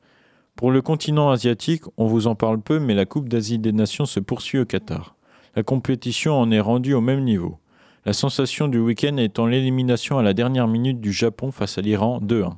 [0.55, 4.05] Pour le continent asiatique, on vous en parle peu, mais la Coupe d'Asie des Nations
[4.05, 5.15] se poursuit au Qatar.
[5.55, 7.57] La compétition en est rendue au même niveau.
[8.05, 12.19] La sensation du week-end étant l'élimination à la dernière minute du Japon face à l'Iran
[12.21, 12.53] 2-1.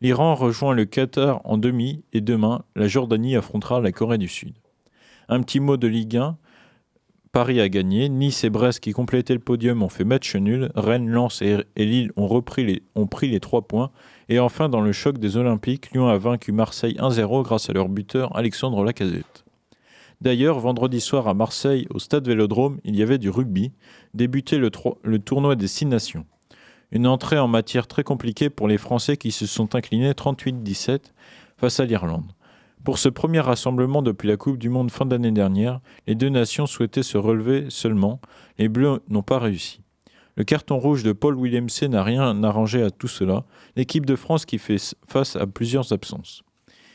[0.00, 4.54] L'Iran rejoint le Qatar en demi et demain, la Jordanie affrontera la Corée du Sud.
[5.28, 6.36] Un petit mot de Ligue 1.
[7.32, 8.08] Paris a gagné.
[8.08, 10.70] Nice et Brest qui complétaient le podium ont fait match nul.
[10.74, 13.90] Rennes, Lens et, Lille ont, repris les, ont pris les trois points.
[14.28, 17.88] Et enfin, dans le choc des Olympiques, Lyon a vaincu Marseille 1-0 grâce à leur
[17.88, 19.44] buteur Alexandre Lacazette.
[20.22, 23.72] D'ailleurs, vendredi soir à Marseille, au stade Vélodrome, il y avait du rugby,
[24.72, 26.24] tro- le tournoi des Six Nations.
[26.96, 31.12] Une entrée en matière très compliquée pour les Français qui se sont inclinés 38-17
[31.58, 32.32] face à l'Irlande.
[32.84, 36.64] Pour ce premier rassemblement depuis la Coupe du Monde fin d'année dernière, les deux nations
[36.64, 38.18] souhaitaient se relever seulement,
[38.56, 39.82] les Bleus n'ont pas réussi.
[40.36, 43.44] Le carton rouge de Paul Willemse n'a rien arrangé à tout cela,
[43.76, 46.44] l'équipe de France qui fait face à plusieurs absences.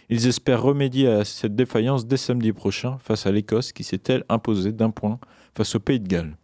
[0.09, 4.25] Ils espèrent remédier à cette défaillance dès samedi prochain face à l'Écosse qui s'est elle
[4.29, 5.19] imposée d'un point
[5.53, 6.37] face au Pays de Galles.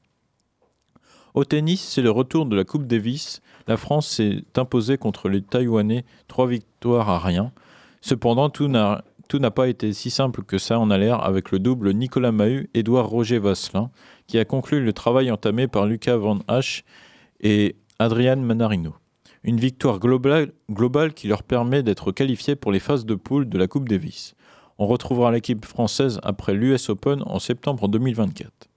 [1.37, 3.41] Au tennis, c'est le retour de la Coupe Davis.
[3.67, 7.51] La France s'est imposée contre les Taïwanais, trois victoires à rien.
[8.01, 11.93] Cependant, tout n'a pas été si simple que ça en a l'air avec le double
[11.93, 13.91] Nicolas Mahut, Édouard Roger Vasselin,
[14.27, 16.85] qui a conclu le travail entamé par Lucas Van Hache
[17.41, 18.93] et Adrian Manarino.
[19.43, 23.57] Une victoire globale, globale qui leur permet d'être qualifiés pour les phases de poule de
[23.57, 24.35] la Coupe Davis.
[24.77, 28.69] On retrouvera l'équipe française après l'US Open en septembre 2024.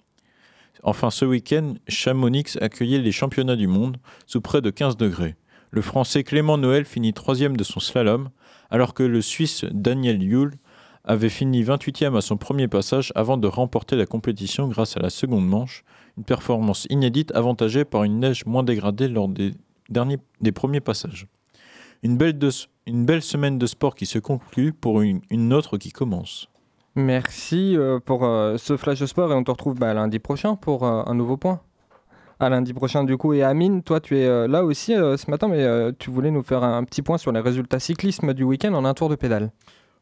[0.82, 5.36] Enfin, ce week-end, Chamonix accueillait les championnats du monde sous près de 15 degrés.
[5.70, 8.30] Le Français Clément Noël finit troisième de son slalom,
[8.70, 10.54] alors que le Suisse Daniel Yule
[11.04, 15.10] avait fini 28e à son premier passage avant de remporter la compétition grâce à la
[15.10, 15.84] seconde manche,
[16.16, 19.52] une performance inédite avantagée par une neige moins dégradée lors des,
[20.52, 21.26] premiers passages.
[22.02, 26.49] Une belle, semaine de sport qui se conclut pour une autre qui commence.
[26.96, 30.56] Merci euh, pour euh, ce flash de sport et on te retrouve bah, lundi prochain
[30.56, 31.60] pour euh, un nouveau point.
[32.40, 33.32] À lundi prochain du coup.
[33.32, 36.82] Et Amine, toi tu es là aussi ce matin, mais tu voulais nous faire un,
[36.84, 39.52] petit point sur les résultats cyclisme du week-end en un tour de pédale.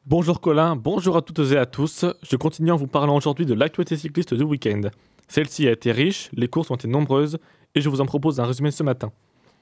[0.07, 2.05] Bonjour Colin, bonjour à toutes et à tous.
[2.22, 4.82] Je continue en vous parlant aujourd'hui de l'actualité cycliste du week-end.
[5.26, 7.41] Celle-ci a été riche, les courses ont été nombreuses
[7.74, 9.11] et je vous en propose un résumé ce matin.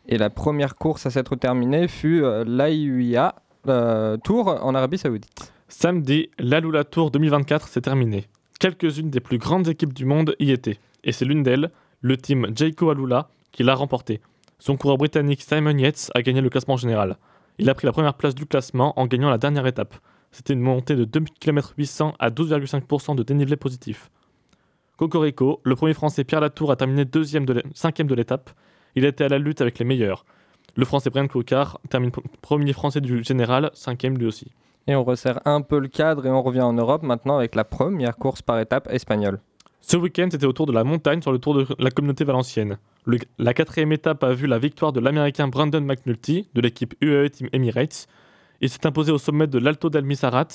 [0.07, 3.37] Et la première course à s'être terminée fut l'AIUIA
[3.69, 5.53] euh, Tour en Arabie Saoudite.
[5.69, 8.27] Samedi, l'Alula Tour 2024 s'est terminée.
[8.61, 12.47] Quelques-unes des plus grandes équipes du monde y étaient, et c'est l'une d'elles, le team
[12.55, 14.21] Jayco Alula, qui l'a remporté.
[14.61, 17.17] Son coureur britannique Simon Yates a gagné le classement général.
[17.59, 19.97] Il a pris la première place du classement en gagnant la dernière étape.
[20.31, 24.09] C'était une montée de 2 km 800 à 12,5% de dénivelé positif.
[24.97, 28.51] Cocorico, le premier français Pierre Latour a terminé deuxième de cinquième de l'étape.
[28.95, 30.25] Il était à la lutte avec les meilleurs.
[30.77, 34.53] Le français Brian Cocard termine premier français du général, cinquième lui aussi.
[34.87, 37.65] Et on resserre un peu le cadre et on revient en Europe maintenant avec la
[37.65, 39.41] première course par étape espagnole.
[39.81, 42.79] Ce week-end, c'était au tour de la montagne sur le tour de la communauté valencienne.
[43.05, 47.31] Le- la quatrième étape a vu la victoire de l'américain Brandon McNulty de l'équipe UAE
[47.31, 48.07] Team Emirates.
[48.61, 50.49] Il s'est imposé au sommet de l'Alto del Misarat.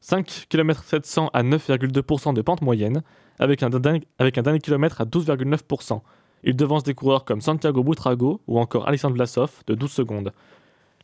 [0.00, 3.02] 5 km 700 à 9,2% de pente moyenne,
[3.38, 6.00] avec un, dernier- avec un dernier kilomètre à 12,9%.
[6.42, 10.32] Il devance des coureurs comme Santiago Butrago ou encore Alexandre Vlasov de 12 secondes.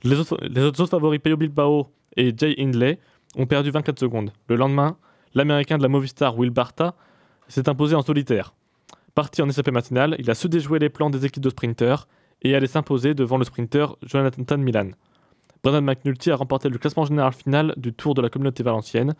[0.02, 2.98] Les autres, favoris Peyo Bilbao et Jay Hindley
[3.36, 4.32] ont perdu 24 secondes.
[4.48, 4.96] Le lendemain,
[5.34, 6.94] l'américain de la Movistar Will Barta
[7.48, 8.54] s'est imposé en solitaire.
[9.14, 12.08] Parti en échappée matinale, il a su déjouer les plans des équipes de sprinteurs
[12.42, 14.90] et allait s'imposer devant le sprinter Jonathan Milan.
[15.62, 19.14] Brendan McNulty a remporté le classement général final du Tour de la Communauté Valencienne.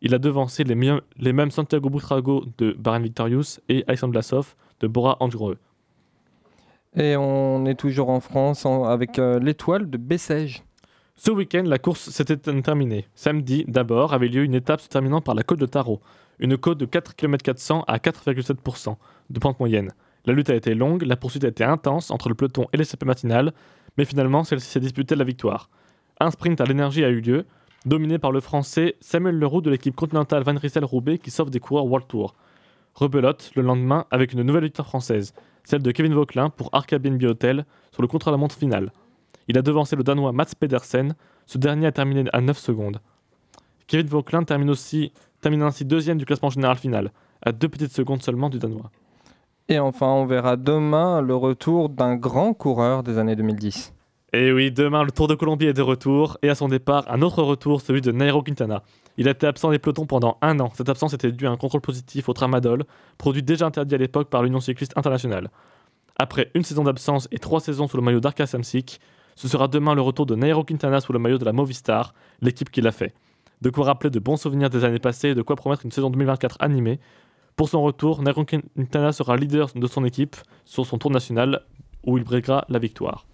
[0.00, 5.16] Il a devancé les, mêmes Santiago Butrago de Baren Victorious et Alexandre Vlasov de Bora
[5.20, 5.56] Hansgrohe.
[6.96, 10.62] Et on est toujours en France avec euh, l'étoile de Bessèges.
[11.16, 13.06] Ce week-end, la course s'était terminée.
[13.14, 16.00] Samedi, d'abord, avait lieu une étape se terminant par la côte de Tarot.
[16.38, 18.96] Une côte de 4 km 400 à 4,7%
[19.30, 19.92] de pente moyenne.
[20.26, 23.06] La lutte a été longue, la poursuite a été intense entre le peloton et l'échappée
[23.06, 23.52] matinale,
[23.98, 25.70] mais finalement, celle-ci s'est disputée la victoire.
[26.20, 27.44] Un sprint à l'énergie a eu lieu,
[27.86, 31.86] dominé par le français Samuel Leroux de l'équipe continentale Van Rysel-Roubaix qui sauve des coureurs
[31.86, 32.34] World Tour.
[32.94, 35.34] Rebelote le lendemain avec une nouvelle victoire française,
[35.64, 38.92] celle de Kevin Vauquelin pour Arc Airbnb Hotel sur le contre-la-montre final.
[39.48, 41.14] Il a devancé le Danois Mats Pedersen,
[41.46, 43.00] ce dernier a terminé à 9 secondes.
[43.86, 47.10] Kevin Vauquelin termine, aussi, termine ainsi deuxième du classement général final,
[47.42, 48.90] à deux petites secondes seulement du Danois.
[49.68, 53.94] Et enfin, on verra demain le retour d'un grand coureur des années 2010.
[54.34, 57.22] Et oui, demain, le Tour de Colombie est de retour, et à son départ, un
[57.22, 58.82] autre retour, celui de Nairo Quintana.
[59.16, 60.70] Il a été absent des pelotons pendant un an.
[60.74, 62.84] Cette absence était due à un contrôle positif au tramadol,
[63.18, 65.50] produit déjà interdit à l'époque par l'Union cycliste internationale.
[66.18, 69.00] Après une saison d'absence et trois saisons sous le maillot d'Arca Samsic,
[69.36, 72.70] ce sera demain le retour de Nairo Quintana sous le maillot de la Movistar, l'équipe
[72.70, 73.14] qui l'a fait.
[73.62, 76.10] De quoi rappeler de bons souvenirs des années passées et de quoi promettre une saison
[76.10, 77.00] 2024 animée.
[77.56, 81.62] Pour son retour, Nairo Quintana sera leader de son équipe sur son tour national
[82.04, 83.26] où il briguera la victoire.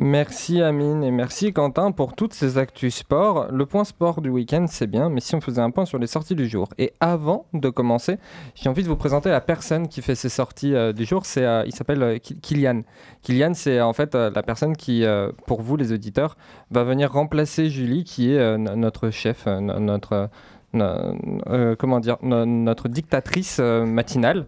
[0.00, 3.48] Merci Amine et merci Quentin pour toutes ces actus sport.
[3.50, 6.06] Le point sport du week-end, c'est bien, mais si on faisait un point sur les
[6.06, 6.68] sorties du jour.
[6.78, 8.18] Et avant de commencer,
[8.54, 11.26] j'ai envie de vous présenter la personne qui fait ces sorties euh, du jour.
[11.26, 12.82] C'est, euh, il s'appelle euh, Kylian.
[13.22, 15.04] Kylian, c'est en fait euh, la personne qui,
[15.48, 16.36] pour vous les auditeurs,
[16.70, 20.30] va venir remplacer Julie, qui est no- notre chef, no- notre,
[20.74, 24.46] no- comment dire, no- notre dictatrice matinale.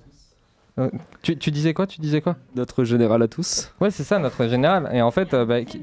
[0.81, 0.89] Euh,
[1.23, 2.37] tu, tu disais quoi Tu disais quoi?
[2.57, 3.73] Notre général à tous.
[3.81, 4.89] Ouais, c'est ça, notre général.
[4.93, 5.83] Et en fait, euh, bah, qui-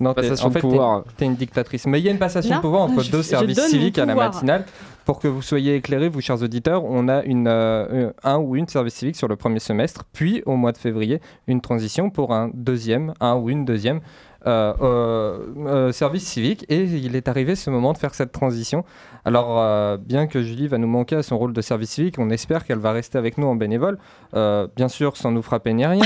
[0.00, 1.04] non, Passation en fait, de pouvoir.
[1.16, 1.86] t'es- une dictatrice.
[1.86, 4.04] Mais il y a une passation de pouvoir entre je- deux je services civiques à
[4.04, 4.64] la matinale.
[5.04, 8.66] Pour que vous soyez éclairés, vous chers auditeurs, on a une, euh, un ou une
[8.66, 12.50] service civique sur le premier semestre, puis au mois de février, une transition pour un
[12.54, 14.00] deuxième, un ou une deuxième
[14.44, 16.64] service civique.
[16.68, 18.84] Et il est arrivé ce moment de faire cette transition.
[19.24, 22.28] Alors, euh, bien que Julie va nous manquer à son rôle de service civique, on
[22.30, 23.98] espère qu'elle va rester avec nous en bénévole,
[24.34, 26.02] Euh, bien sûr sans nous frapper ni rien.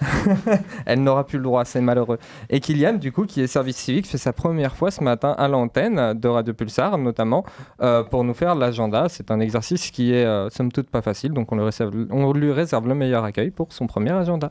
[0.86, 2.18] Elle n'aura plus le droit, c'est malheureux.
[2.50, 5.48] Et Kylian, du coup, qui est service civique, fait sa première fois ce matin à
[5.48, 7.44] l'antenne de Radio Pulsar, notamment,
[7.80, 9.08] euh, pour nous faire l'agenda.
[9.08, 12.94] C'est un exercice qui est, euh, somme toute, pas facile, donc on lui réserve le
[12.94, 14.50] meilleur accueil pour son premier agenda.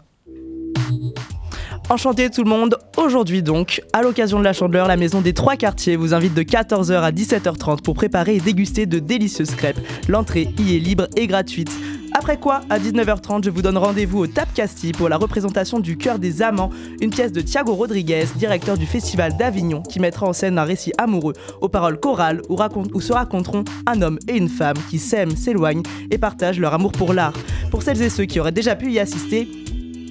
[1.88, 5.56] Enchanté tout le monde, aujourd'hui donc, à l'occasion de la Chandeleur, la maison des trois
[5.56, 9.80] quartiers vous invite de 14h à 17h30 pour préparer et déguster de délicieuses crêpes.
[10.08, 11.70] L'entrée y est libre et gratuite.
[12.12, 15.96] Après quoi, à 19h30, je vous donne rendez-vous au Tap Casti pour la représentation du
[15.96, 16.72] Cœur des Amants,
[17.02, 20.92] une pièce de Thiago Rodriguez, directeur du Festival d'Avignon, qui mettra en scène un récit
[20.98, 22.58] amoureux aux paroles chorales où,
[22.94, 26.94] où se raconteront un homme et une femme qui s'aiment, s'éloignent et partagent leur amour
[26.94, 27.34] pour l'art.
[27.70, 29.48] Pour celles et ceux qui auraient déjà pu y assister,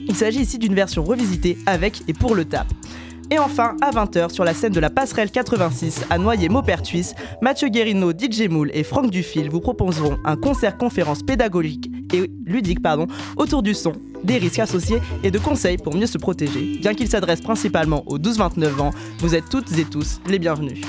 [0.07, 2.67] il s'agit ici d'une version revisitée avec et pour le tap.
[3.31, 8.13] Et enfin, à 20h, sur la scène de la passerelle 86 à Noyer-Maupertuis, Mathieu Guérino,
[8.13, 12.81] DJ Moule et Franck Dufil vous proposeront un concert-conférence pédagogique et ludique
[13.37, 13.93] autour du son,
[14.23, 16.79] des risques associés et de conseils pour mieux se protéger.
[16.81, 20.81] Bien qu'il s'adresse principalement aux 12-29 ans, vous êtes toutes et tous les bienvenus.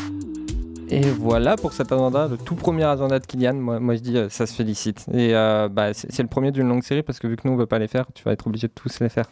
[0.89, 3.55] Et voilà pour cet agenda, le tout premier agenda de Kylian.
[3.55, 5.05] Moi, moi je dis, euh, ça se félicite.
[5.13, 7.57] Et euh, bah, c'est le premier d'une longue série parce que vu que nous, on
[7.57, 9.25] veut pas les faire, tu vas être obligé de tous les faire.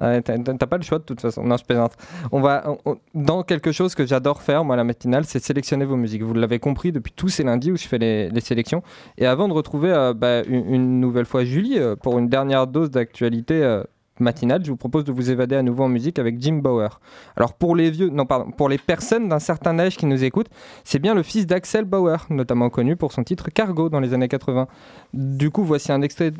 [0.00, 1.42] Ouais, t'as t'as- t'as pas le choix de toute façon.
[1.42, 1.92] Non, je plaisante.
[2.30, 5.96] On va on- dans quelque chose que j'adore faire, moi, la matinale, c'est sélectionner vos
[5.96, 6.22] musiques.
[6.22, 8.82] Vous l'avez compris depuis tous ces lundis où je fais les, les sélections.
[9.18, 12.68] Et avant de retrouver euh, bah, une, une nouvelle fois Julie euh, pour une dernière
[12.68, 13.82] dose d'actualité euh,
[14.20, 17.00] matinale, je vous propose de vous évader à nouveau en musique avec Jim Bauer.
[17.36, 20.48] Alors pour les vieux, non pardon, pour les personnes d'un certain âge qui nous écoutent,
[20.84, 24.28] c'est bien le fils d'Axel Bauer, notamment connu pour son titre Cargo dans les années
[24.28, 24.66] 80.
[25.14, 26.30] Du coup, voici un extrait,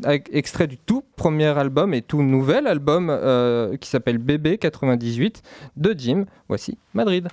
[0.66, 5.42] du tout premier album et tout nouvel album euh, qui s'appelle Bébé 98
[5.76, 6.24] de Jim.
[6.48, 7.28] Voici Madrid.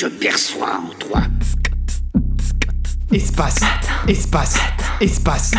[0.00, 1.20] Je perçois en toi.
[3.12, 3.60] Espace,
[4.08, 4.56] espace,
[4.98, 5.52] espace.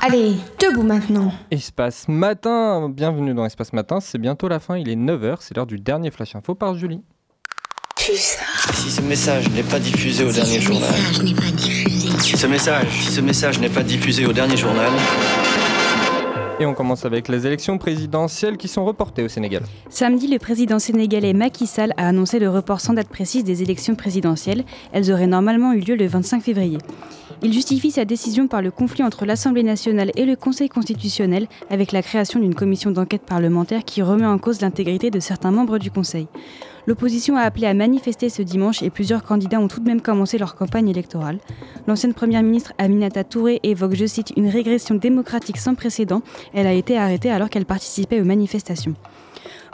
[0.00, 1.30] Allez, debout maintenant.
[1.50, 5.66] Espace Matin, bienvenue dans Espace Matin, c'est bientôt la fin, il est 9h, c'est l'heure
[5.66, 7.02] du dernier Flash Info par Julie.
[7.98, 10.94] Si ce message n'est pas diffusé au dernier journal.
[12.20, 14.90] Si ce message, si ce message n'est pas diffusé au dernier journal.
[16.60, 19.62] Et on commence avec les élections présidentielles qui sont reportées au Sénégal.
[19.88, 23.96] Samedi, le président sénégalais Macky Sall a annoncé le report sans date précise des élections
[23.96, 24.64] présidentielles.
[24.92, 26.78] Elles auraient normalement eu lieu le 25 février.
[27.42, 31.90] Il justifie sa décision par le conflit entre l'Assemblée nationale et le Conseil constitutionnel avec
[31.90, 35.90] la création d'une commission d'enquête parlementaire qui remet en cause l'intégrité de certains membres du
[35.90, 36.28] Conseil.
[36.86, 40.36] L'opposition a appelé à manifester ce dimanche et plusieurs candidats ont tout de même commencé
[40.36, 41.38] leur campagne électorale.
[41.86, 46.22] L'ancienne première ministre Aminata Touré évoque, je cite, une régression démocratique sans précédent.
[46.52, 48.94] Elle a été arrêtée alors qu'elle participait aux manifestations.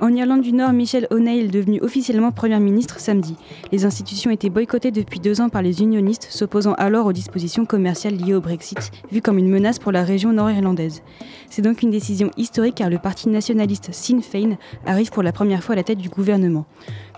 [0.02, 3.36] En Irlande du Nord, Michel O'Neill est devenu officiellement Premier ministre samedi.
[3.70, 8.16] Les institutions étaient boycottées depuis deux ans par les unionistes, s'opposant alors aux dispositions commerciales
[8.16, 11.02] liées au Brexit, vues comme une menace pour la région nord-irlandaise.
[11.50, 15.62] C'est donc une décision historique car le parti nationaliste Sinn Féin arrive pour la première
[15.62, 16.64] fois à la tête du gouvernement.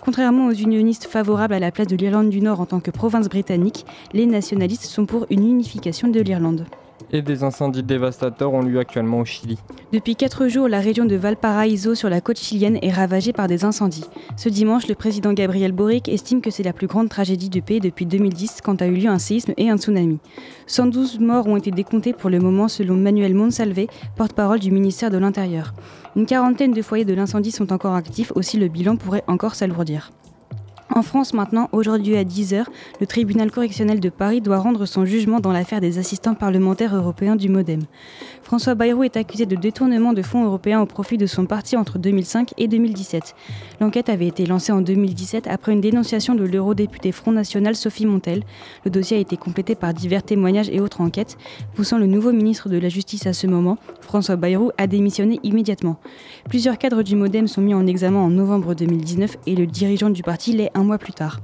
[0.01, 3.29] Contrairement aux unionistes favorables à la place de l'Irlande du Nord en tant que province
[3.29, 6.67] britannique, les nationalistes sont pour une unification de l'Irlande.
[7.13, 9.59] Et des incendies dévastateurs ont lieu actuellement au Chili.
[9.93, 13.65] Depuis quatre jours, la région de Valparaiso sur la côte chilienne est ravagée par des
[13.65, 14.07] incendies.
[14.39, 17.81] Ce dimanche, le président Gabriel Boric estime que c'est la plus grande tragédie du pays
[17.81, 20.19] depuis 2010 quand a eu lieu un séisme et un tsunami.
[20.67, 23.87] 112 morts ont été décomptés pour le moment selon Manuel Monsalve,
[24.17, 25.75] porte-parole du ministère de l'Intérieur.
[26.17, 30.11] Une quarantaine de foyers de l'incendie sont encore actifs, aussi le bilan pourrait encore s'alourdir.
[30.95, 32.65] En France maintenant, aujourd'hui à 10h,
[33.01, 37.35] le tribunal correctionnel de Paris doit rendre son jugement dans l'affaire des assistants parlementaires européens
[37.35, 37.85] du Modem.
[38.43, 41.99] François Bayrou est accusé de détournement de fonds européens au profit de son parti entre
[41.99, 43.35] 2005 et 2017.
[43.81, 48.43] L'enquête avait été lancée en 2017 après une dénonciation de l'eurodéputée Front National Sophie Montel.
[48.85, 51.39] Le dossier a été complété par divers témoignages et autres enquêtes.
[51.75, 55.97] Poussant le nouveau ministre de la Justice à ce moment, François Bayrou a démissionné immédiatement.
[56.51, 60.23] Plusieurs cadres du Modem sont mis en examen en novembre 2019 et le dirigeant du
[60.23, 61.41] parti l'est un mois plus tard.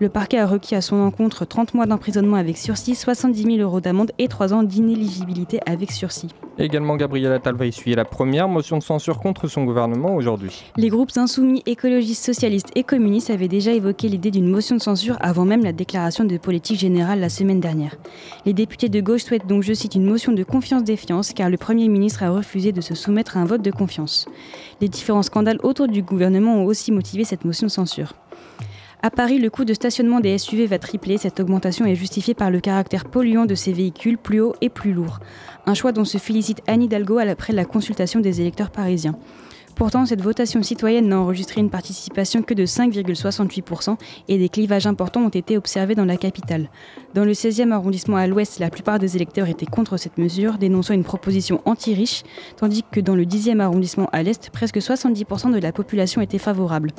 [0.00, 3.80] Le parquet a requis à son encontre 30 mois d'emprisonnement avec sursis, 70 000 euros
[3.80, 6.28] d'amende et 3 ans d'inéligibilité avec sursis.
[6.58, 10.64] Également, Gabriel Attal va essuyer la première motion de censure contre son gouvernement aujourd'hui.
[10.76, 15.16] Les groupes insoumis, écologistes, socialistes et communistes avaient déjà évoqué l'idée d'une motion de censure
[15.20, 17.96] avant même la déclaration de politique générale la semaine dernière.
[18.44, 21.88] Les députés de gauche souhaitent donc, je cite, une motion de confiance-défiance car le Premier
[21.88, 24.26] ministre a refusé de se soumettre à un vote de confiance.
[24.80, 28.14] Les différents scandales autour du gouvernement ont aussi motivé cette motion de censure.
[29.02, 31.16] À Paris, le coût de stationnement des SUV va tripler.
[31.16, 34.92] Cette augmentation est justifiée par le caractère polluant de ces véhicules plus hauts et plus
[34.92, 35.20] lourds.
[35.64, 39.18] Un choix dont se félicite Anne Hidalgo après la consultation des électeurs parisiens.
[39.74, 43.96] Pourtant, cette votation citoyenne n'a enregistré une participation que de 5,68%
[44.28, 46.68] et des clivages importants ont été observés dans la capitale.
[47.14, 50.92] Dans le 16e arrondissement à l'ouest, la plupart des électeurs étaient contre cette mesure, dénonçant
[50.92, 52.24] une proposition anti-riche,
[52.58, 56.90] tandis que dans le 10e arrondissement à l'est, presque 70% de la population était favorable.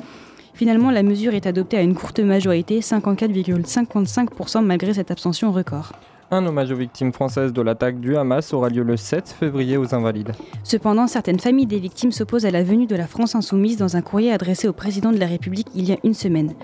[0.54, 5.92] Finalement, la mesure est adoptée à une courte majorité, 54,55% malgré cette abstention record.
[6.34, 9.94] Un hommage aux victimes françaises de l'attaque du Hamas aura lieu le 7 février aux
[9.94, 10.32] Invalides.
[10.64, 14.00] Cependant, certaines familles des victimes s'opposent à la venue de la France insoumise dans un
[14.00, 16.54] courrier adressé au président de la République il y a une semaine.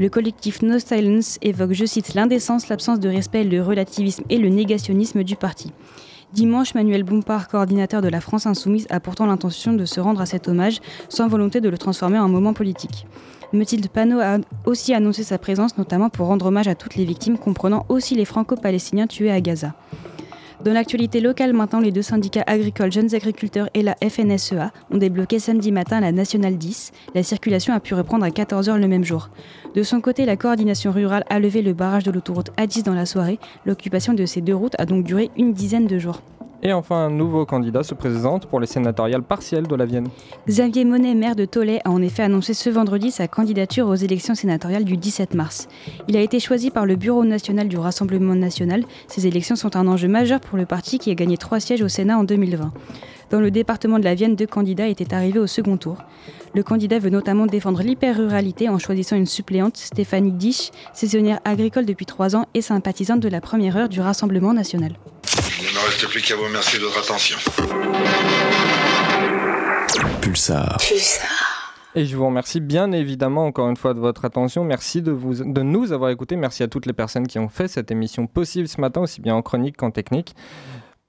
[0.00, 4.48] Le collectif No Silence évoque, je cite, l'indécence, l'absence de respect, le relativisme et le
[4.48, 5.72] négationnisme du parti.
[6.32, 10.26] Dimanche, Manuel Bompard, coordinateur de la France Insoumise, a pourtant l'intention de se rendre à
[10.26, 10.80] cet hommage,
[11.10, 13.06] sans volonté de le transformer en moment politique.
[13.52, 17.36] Mathilde Panot a aussi annoncé sa présence, notamment pour rendre hommage à toutes les victimes,
[17.36, 19.74] comprenant aussi les franco-palestiniens tués à Gaza.
[20.64, 25.40] Dans l'actualité locale, maintenant, les deux syndicats agricoles Jeunes Agriculteurs et la FNSEA ont débloqué
[25.40, 26.92] samedi matin la Nationale 10.
[27.16, 29.30] La circulation a pu reprendre à 14h le même jour.
[29.74, 33.06] De son côté, la coordination rurale a levé le barrage de l'autoroute A10 dans la
[33.06, 33.40] soirée.
[33.66, 36.22] L'occupation de ces deux routes a donc duré une dizaine de jours.
[36.64, 40.06] Et enfin, un nouveau candidat se présente pour les sénatoriales partielles de la Vienne.
[40.46, 44.36] Xavier Monet, maire de Tollet, a en effet annoncé ce vendredi sa candidature aux élections
[44.36, 45.66] sénatoriales du 17 mars.
[46.06, 48.84] Il a été choisi par le Bureau national du Rassemblement national.
[49.08, 51.88] Ces élections sont un enjeu majeur pour le parti qui a gagné trois sièges au
[51.88, 52.72] Sénat en 2020.
[53.30, 55.96] Dans le département de la Vienne, deux candidats étaient arrivés au second tour.
[56.54, 62.04] Le candidat veut notamment défendre l'hyper-ruralité en choisissant une suppléante, Stéphanie Dich, saisonnière agricole depuis
[62.04, 64.92] trois ans et sympathisante de la première heure du Rassemblement national.
[65.60, 67.38] Il ne me reste plus qu'à vous remercier de votre attention.
[70.20, 70.76] Pulsar.
[71.94, 74.62] Et je vous remercie bien évidemment encore une fois de votre attention.
[74.62, 76.36] Merci de, vous, de nous avoir écoutés.
[76.36, 79.34] Merci à toutes les personnes qui ont fait cette émission possible ce matin, aussi bien
[79.34, 80.34] en chronique qu'en technique.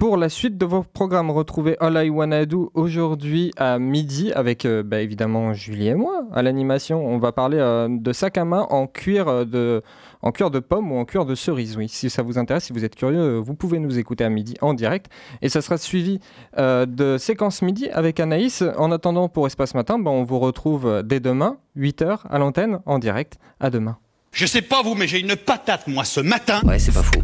[0.04, 4.66] Pour la suite de vos programmes, retrouvez All I Wanna Do aujourd'hui à midi avec
[4.66, 7.08] euh, bah, évidemment Julie et moi à l'animation.
[7.08, 9.82] On va parler euh, de sac à main en cuir euh, de,
[10.22, 11.78] en cuir de pomme ou en cuir de cerise.
[11.78, 14.56] Oui, si ça vous intéresse, si vous êtes curieux, vous pouvez nous écouter à midi
[14.60, 15.10] en direct.
[15.42, 16.20] Et ça sera suivi
[16.58, 18.62] euh, de séquence midi avec Anaïs.
[18.78, 23.00] En attendant, pour Espace Matin, bah, on vous retrouve dès demain, 8h à l'antenne, en
[23.00, 23.38] direct.
[23.62, 23.98] À demain.
[24.34, 26.60] Je sais pas vous, mais j'ai une patate, moi, ce matin.
[26.66, 27.22] Ouais, c'est pas faux.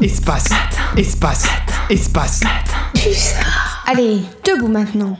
[0.00, 0.50] Espace,
[0.96, 1.46] espace,
[1.88, 2.40] espace.
[3.86, 5.16] Allez, debout maintenant.